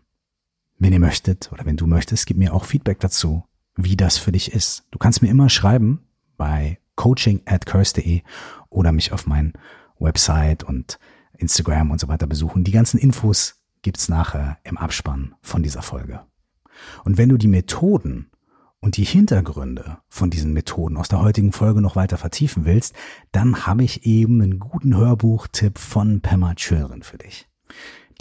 wenn 0.78 0.92
ihr 0.92 1.00
möchtet 1.00 1.52
oder 1.52 1.66
wenn 1.66 1.76
du 1.76 1.86
möchtest, 1.86 2.26
gib 2.26 2.36
mir 2.36 2.54
auch 2.54 2.64
Feedback 2.64 3.00
dazu, 3.00 3.44
wie 3.76 3.96
das 3.96 4.18
für 4.18 4.32
dich 4.32 4.52
ist. 4.52 4.84
Du 4.90 4.98
kannst 4.98 5.22
mir 5.22 5.28
immer 5.28 5.48
schreiben 5.48 6.06
bei 6.36 6.78
coaching 6.96 7.42
at 7.46 7.66
oder 8.68 8.92
mich 8.92 9.12
auf 9.12 9.26
mein 9.26 9.52
Website 9.98 10.64
und 10.64 10.98
Instagram 11.36 11.90
und 11.90 12.00
so 12.00 12.08
weiter 12.08 12.26
besuchen. 12.26 12.64
Die 12.64 12.72
ganzen 12.72 12.98
Infos 12.98 13.62
gibt's 13.82 14.08
nachher 14.08 14.58
im 14.64 14.76
Abspann 14.76 15.34
von 15.42 15.62
dieser 15.62 15.82
Folge. 15.82 16.20
Und 17.04 17.18
wenn 17.18 17.28
du 17.28 17.36
die 17.36 17.48
Methoden 17.48 18.29
und 18.80 18.96
die 18.96 19.04
Hintergründe 19.04 19.98
von 20.08 20.30
diesen 20.30 20.52
Methoden 20.52 20.96
aus 20.96 21.08
der 21.08 21.20
heutigen 21.20 21.52
Folge 21.52 21.82
noch 21.82 21.96
weiter 21.96 22.16
vertiefen 22.16 22.64
willst, 22.64 22.94
dann 23.32 23.66
habe 23.66 23.84
ich 23.84 24.06
eben 24.06 24.40
einen 24.40 24.58
guten 24.58 24.96
Hörbuchtipp 24.96 25.78
von 25.78 26.20
Pema 26.20 26.54
Children 26.54 27.02
für 27.02 27.18
dich. 27.18 27.46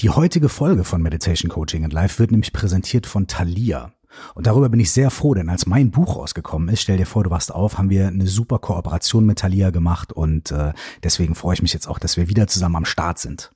Die 0.01 0.09
heutige 0.09 0.49
Folge 0.49 0.83
von 0.83 1.01
Meditation 1.01 1.49
Coaching 1.49 1.83
and 1.83 1.93
Life 1.93 2.19
wird 2.19 2.31
nämlich 2.31 2.53
präsentiert 2.53 3.05
von 3.05 3.27
Thalia. 3.27 3.93
Und 4.33 4.47
darüber 4.47 4.69
bin 4.69 4.79
ich 4.79 4.91
sehr 4.91 5.11
froh, 5.11 5.33
denn 5.33 5.49
als 5.49 5.65
mein 5.65 5.91
Buch 5.91 6.15
rausgekommen 6.15 6.69
ist, 6.69 6.81
stell 6.81 6.97
dir 6.97 7.05
vor, 7.05 7.23
du 7.23 7.29
wachst 7.29 7.53
auf, 7.53 7.77
haben 7.77 7.89
wir 7.89 8.07
eine 8.07 8.27
super 8.27 8.59
Kooperation 8.59 9.25
mit 9.25 9.39
Thalia 9.39 9.69
gemacht 9.69 10.11
und 10.11 10.51
äh, 10.51 10.73
deswegen 11.03 11.35
freue 11.35 11.53
ich 11.53 11.61
mich 11.61 11.73
jetzt 11.73 11.87
auch, 11.87 11.99
dass 11.99 12.17
wir 12.17 12.27
wieder 12.27 12.47
zusammen 12.47 12.77
am 12.77 12.85
Start 12.85 13.19
sind. 13.19 13.51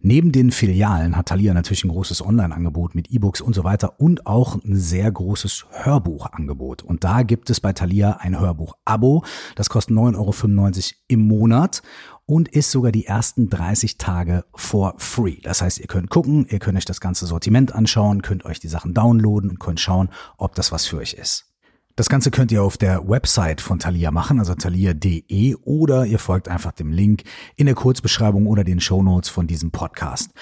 Neben 0.00 0.32
den 0.32 0.50
Filialen 0.50 1.16
hat 1.16 1.26
Thalia 1.26 1.54
natürlich 1.54 1.84
ein 1.84 1.88
großes 1.88 2.24
Online-Angebot 2.24 2.94
mit 2.94 3.10
E-Books 3.10 3.40
und 3.40 3.54
so 3.54 3.64
weiter 3.64 4.00
und 4.00 4.26
auch 4.26 4.56
ein 4.62 4.76
sehr 4.76 5.10
großes 5.10 5.66
Hörbuchangebot. 5.70 6.82
Und 6.82 7.04
da 7.04 7.22
gibt 7.22 7.48
es 7.48 7.60
bei 7.60 7.72
Thalia 7.72 8.18
ein 8.20 8.38
Hörbuch-Abo. 8.38 9.24
Das 9.54 9.70
kostet 9.70 9.96
9,95 9.96 10.14
Euro 10.18 11.00
im 11.08 11.20
Monat 11.26 11.82
und 12.26 12.48
ist 12.48 12.70
sogar 12.70 12.92
die 12.92 13.06
ersten 13.06 13.48
30 13.48 13.98
Tage 13.98 14.44
for 14.54 14.94
free. 14.98 15.40
Das 15.42 15.62
heißt, 15.62 15.78
ihr 15.78 15.86
könnt 15.86 16.10
gucken, 16.10 16.46
ihr 16.48 16.58
könnt 16.58 16.76
euch 16.76 16.84
das 16.84 17.00
ganze 17.00 17.26
Sortiment 17.26 17.74
anschauen, 17.74 18.22
könnt 18.22 18.44
euch 18.44 18.60
die 18.60 18.68
Sachen 18.68 18.94
downloaden 18.94 19.50
und 19.50 19.60
könnt 19.60 19.80
schauen, 19.80 20.10
ob 20.36 20.54
das 20.54 20.72
was 20.72 20.86
für 20.86 20.98
euch 20.98 21.14
ist. 21.14 21.53
Das 21.96 22.08
Ganze 22.08 22.32
könnt 22.32 22.50
ihr 22.50 22.64
auf 22.64 22.76
der 22.76 23.08
Website 23.08 23.60
von 23.60 23.78
Thalia 23.78 24.10
machen, 24.10 24.40
also 24.40 24.56
thalia.de 24.56 25.54
oder 25.62 26.04
ihr 26.06 26.18
folgt 26.18 26.48
einfach 26.48 26.72
dem 26.72 26.90
Link 26.90 27.22
in 27.54 27.66
der 27.66 27.76
Kurzbeschreibung 27.76 28.48
oder 28.48 28.64
den 28.64 28.80
Show 28.80 29.00
Notes 29.00 29.30
von 29.30 29.46
diesem 29.46 29.70
Podcast. 29.70 30.32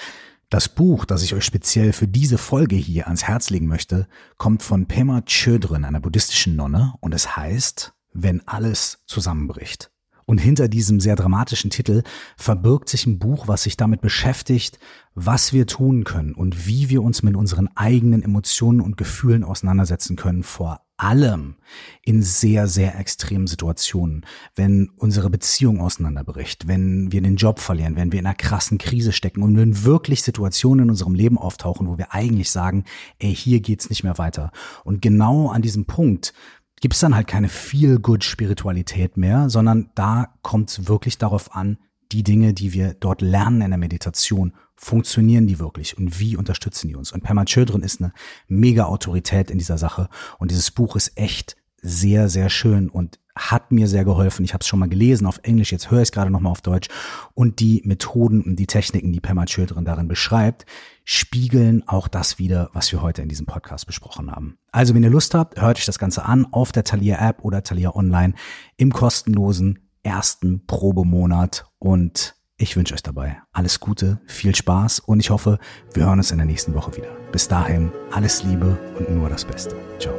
Das 0.49 0.67
Buch, 0.67 1.05
das 1.05 1.21
ich 1.21 1.35
euch 1.35 1.45
speziell 1.45 1.93
für 1.93 2.07
diese 2.07 2.39
Folge 2.39 2.75
hier 2.75 3.05
ans 3.05 3.25
Herz 3.25 3.51
legen 3.51 3.67
möchte, 3.67 4.07
kommt 4.37 4.63
von 4.63 4.87
Pema 4.87 5.21
Chodron, 5.27 5.85
einer 5.85 5.99
buddhistischen 5.99 6.55
Nonne, 6.55 6.95
und 7.01 7.13
es 7.13 7.37
heißt, 7.37 7.93
wenn 8.13 8.47
alles 8.47 9.03
zusammenbricht. 9.05 9.91
Und 10.25 10.39
hinter 10.39 10.67
diesem 10.67 10.99
sehr 10.99 11.15
dramatischen 11.15 11.69
Titel 11.69 12.01
verbirgt 12.35 12.89
sich 12.89 13.05
ein 13.05 13.19
Buch, 13.19 13.47
was 13.47 13.63
sich 13.63 13.77
damit 13.77 14.01
beschäftigt, 14.01 14.79
was 15.15 15.53
wir 15.53 15.67
tun 15.67 16.03
können 16.03 16.33
und 16.33 16.67
wie 16.67 16.89
wir 16.89 17.03
uns 17.03 17.23
mit 17.23 17.35
unseren 17.35 17.69
eigenen 17.75 18.23
Emotionen 18.23 18.81
und 18.81 18.97
Gefühlen 18.97 19.43
auseinandersetzen 19.43 20.15
können, 20.15 20.43
vor 20.43 20.81
allem 20.97 21.55
in 22.03 22.21
sehr, 22.21 22.67
sehr 22.67 22.97
extremen 22.99 23.47
Situationen, 23.47 24.25
wenn 24.55 24.89
unsere 24.95 25.29
Beziehung 25.29 25.81
auseinanderbricht, 25.81 26.67
wenn 26.67 27.11
wir 27.11 27.21
den 27.21 27.35
Job 27.35 27.59
verlieren, 27.59 27.95
wenn 27.95 28.11
wir 28.11 28.19
in 28.19 28.25
einer 28.25 28.35
krassen 28.35 28.77
Krise 28.77 29.11
stecken 29.11 29.43
und 29.43 29.57
wenn 29.57 29.83
wirklich 29.83 30.21
Situationen 30.21 30.85
in 30.85 30.89
unserem 30.91 31.15
Leben 31.15 31.37
auftauchen, 31.37 31.87
wo 31.87 31.97
wir 31.97 32.13
eigentlich 32.13 32.51
sagen, 32.51 32.85
ey, 33.19 33.35
hier 33.35 33.59
geht's 33.59 33.89
nicht 33.89 34.03
mehr 34.03 34.17
weiter. 34.17 34.51
Und 34.83 35.01
genau 35.01 35.49
an 35.49 35.61
diesem 35.61 35.85
Punkt 35.85 36.33
gibt 36.79 36.93
es 36.93 36.99
dann 36.99 37.15
halt 37.15 37.27
keine 37.27 37.49
Feel-Good-Spiritualität 37.49 39.17
mehr, 39.17 39.49
sondern 39.49 39.91
da 39.95 40.33
kommt 40.41 40.69
es 40.69 40.87
wirklich 40.87 41.17
darauf 41.17 41.55
an, 41.55 41.77
die 42.11 42.23
Dinge, 42.23 42.53
die 42.53 42.73
wir 42.73 42.93
dort 42.93 43.21
lernen 43.21 43.61
in 43.61 43.71
der 43.71 43.77
Meditation, 43.77 44.53
funktionieren 44.75 45.47
die 45.47 45.59
wirklich 45.59 45.97
und 45.97 46.19
wie 46.19 46.35
unterstützen 46.35 46.87
die 46.87 46.95
uns? 46.95 47.11
Und 47.11 47.23
Pema 47.23 47.45
Children 47.45 47.83
ist 47.83 48.01
eine 48.01 48.13
mega 48.47 48.85
Autorität 48.85 49.49
in 49.51 49.57
dieser 49.57 49.77
Sache 49.77 50.09
und 50.39 50.51
dieses 50.51 50.71
Buch 50.71 50.95
ist 50.95 51.17
echt 51.17 51.55
sehr, 51.81 52.29
sehr 52.29 52.49
schön 52.49 52.89
und 52.89 53.19
hat 53.35 53.71
mir 53.71 53.87
sehr 53.87 54.05
geholfen. 54.05 54.45
Ich 54.45 54.53
habe 54.53 54.61
es 54.61 54.67
schon 54.67 54.79
mal 54.79 54.89
gelesen 54.89 55.25
auf 55.25 55.39
Englisch, 55.43 55.71
jetzt 55.71 55.89
höre 55.89 56.01
ich 56.01 56.09
es 56.09 56.11
gerade 56.11 56.29
nochmal 56.29 56.51
auf 56.51 56.61
Deutsch. 56.61 56.87
Und 57.33 57.59
die 57.59 57.81
Methoden 57.83 58.41
und 58.41 58.57
die 58.57 58.67
Techniken, 58.67 59.11
die 59.11 59.19
Pema 59.19 59.45
Children 59.45 59.85
darin 59.85 60.07
beschreibt, 60.07 60.65
spiegeln 61.03 61.87
auch 61.87 62.07
das 62.07 62.37
wieder, 62.37 62.69
was 62.73 62.91
wir 62.91 63.01
heute 63.01 63.21
in 63.21 63.29
diesem 63.29 63.45
Podcast 63.45 63.87
besprochen 63.87 64.31
haben. 64.31 64.57
Also 64.71 64.93
wenn 64.93 65.03
ihr 65.03 65.09
Lust 65.09 65.33
habt, 65.33 65.59
hört 65.59 65.77
euch 65.77 65.85
das 65.85 65.99
Ganze 65.99 66.25
an 66.25 66.47
auf 66.51 66.71
der 66.71 66.83
Thalia 66.83 67.27
App 67.27 67.43
oder 67.43 67.63
Thalia 67.63 67.95
Online 67.95 68.33
im 68.77 68.93
kostenlosen 68.93 69.79
ersten 70.03 70.65
Probemonat 70.65 71.65
und 71.79 72.35
ich 72.63 72.77
wünsche 72.77 72.93
euch 72.93 73.03
dabei 73.03 73.41
alles 73.51 73.81
Gute, 73.81 74.21
viel 74.25 74.55
Spaß 74.55 74.99
und 75.01 75.19
ich 75.19 75.29
hoffe, 75.31 75.59
wir 75.93 76.05
hören 76.05 76.19
uns 76.19 76.31
in 76.31 76.37
der 76.37 76.45
nächsten 76.45 76.73
Woche 76.73 76.95
wieder. 76.95 77.09
Bis 77.31 77.49
dahin, 77.49 77.91
alles 78.11 78.41
Liebe 78.43 78.77
und 78.97 79.13
nur 79.13 79.27
das 79.27 79.43
Beste. 79.43 79.75
Ciao. 79.99 80.13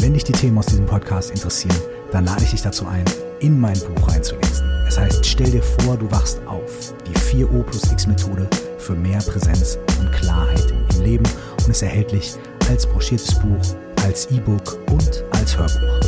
Wenn 0.00 0.14
dich 0.14 0.24
die 0.24 0.32
Themen 0.32 0.58
aus 0.58 0.66
diesem 0.66 0.86
Podcast 0.86 1.30
interessieren, 1.30 1.76
dann 2.10 2.24
lade 2.24 2.42
ich 2.42 2.50
dich 2.50 2.62
dazu 2.62 2.84
ein, 2.88 3.04
in 3.38 3.60
mein 3.60 3.78
Buch 3.78 4.08
reinzulesen. 4.08 4.68
Es 4.88 4.98
heißt, 4.98 5.24
stell 5.24 5.52
dir 5.52 5.62
vor, 5.62 5.96
du 5.96 6.10
wachst 6.10 6.44
auf. 6.46 6.94
Die 7.06 7.14
4O 7.14 7.62
plus 7.62 7.90
X 7.92 8.08
Methode 8.08 8.48
für 8.82 8.94
mehr 8.94 9.20
Präsenz 9.20 9.78
und 10.00 10.10
Klarheit 10.12 10.74
im 10.94 11.02
Leben 11.02 11.24
und 11.64 11.70
ist 11.70 11.82
erhältlich 11.82 12.34
als 12.68 12.84
broschiertes 12.84 13.34
Buch, 13.36 13.76
als 14.04 14.30
E-Book 14.30 14.78
und 14.90 15.24
als 15.30 15.56
Hörbuch. 15.56 16.00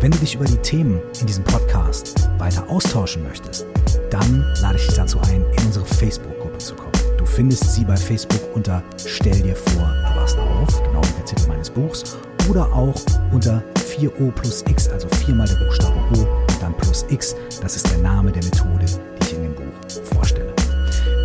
Wenn 0.00 0.10
du 0.10 0.18
dich 0.18 0.34
über 0.34 0.46
die 0.46 0.56
Themen 0.56 1.00
in 1.20 1.26
diesem 1.26 1.44
Podcast 1.44 2.28
weiter 2.38 2.68
austauschen 2.68 3.22
möchtest, 3.22 3.66
dann 4.10 4.44
lade 4.62 4.76
ich 4.78 4.86
dich 4.86 4.96
dazu 4.96 5.20
ein, 5.20 5.44
in 5.58 5.66
unsere 5.66 5.84
Facebook-Gruppe 5.84 6.58
zu 6.58 6.74
kommen. 6.74 6.92
Du 7.18 7.26
findest 7.26 7.74
sie 7.74 7.84
bei 7.84 7.96
Facebook 7.96 8.40
unter 8.54 8.82
Stell 9.04 9.40
dir 9.40 9.56
vor, 9.56 9.92
du 10.08 10.20
wachst 10.20 10.38
auf, 10.38 10.82
genau 10.82 11.02
wie 11.02 11.12
der 11.18 11.24
Titel 11.26 11.48
meines 11.48 11.68
Buchs, 11.68 12.16
oder 12.48 12.70
auch 12.72 12.94
unter 13.32 13.62
4O 13.76 14.30
plus 14.32 14.62
X, 14.68 14.88
also 14.88 15.08
viermal 15.24 15.46
der 15.46 15.56
Buchstabe 15.56 15.98
O 16.14 16.20
und 16.20 16.62
dann 16.62 16.76
plus 16.76 17.04
X. 17.08 17.34
Das 17.60 17.76
ist 17.76 17.90
der 17.90 17.98
Name 17.98 18.32
der 18.32 18.44
Methode, 18.44 18.86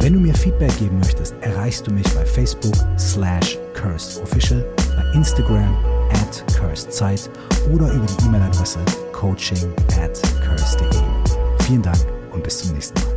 Wenn 0.09 0.15
du 0.15 0.21
mir 0.21 0.33
Feedback 0.33 0.75
geben 0.79 0.97
möchtest, 0.97 1.35
erreichst 1.41 1.85
du 1.85 1.91
mich 1.91 2.11
bei 2.15 2.25
Facebook 2.25 2.73
slash 2.97 3.59
cursedofficial, 3.79 4.65
bei 4.95 5.15
Instagram 5.15 5.77
at 6.09 6.43
cursedzeit 6.59 7.29
oder 7.71 7.93
über 7.93 8.07
die 8.07 8.25
E-Mail-Adresse 8.25 8.79
coaching 9.11 9.71
at 10.01 10.19
curse.de. 10.43 10.99
Vielen 11.67 11.83
Dank 11.83 11.99
und 12.31 12.41
bis 12.41 12.57
zum 12.57 12.73
nächsten 12.73 12.99
Mal. 12.99 13.08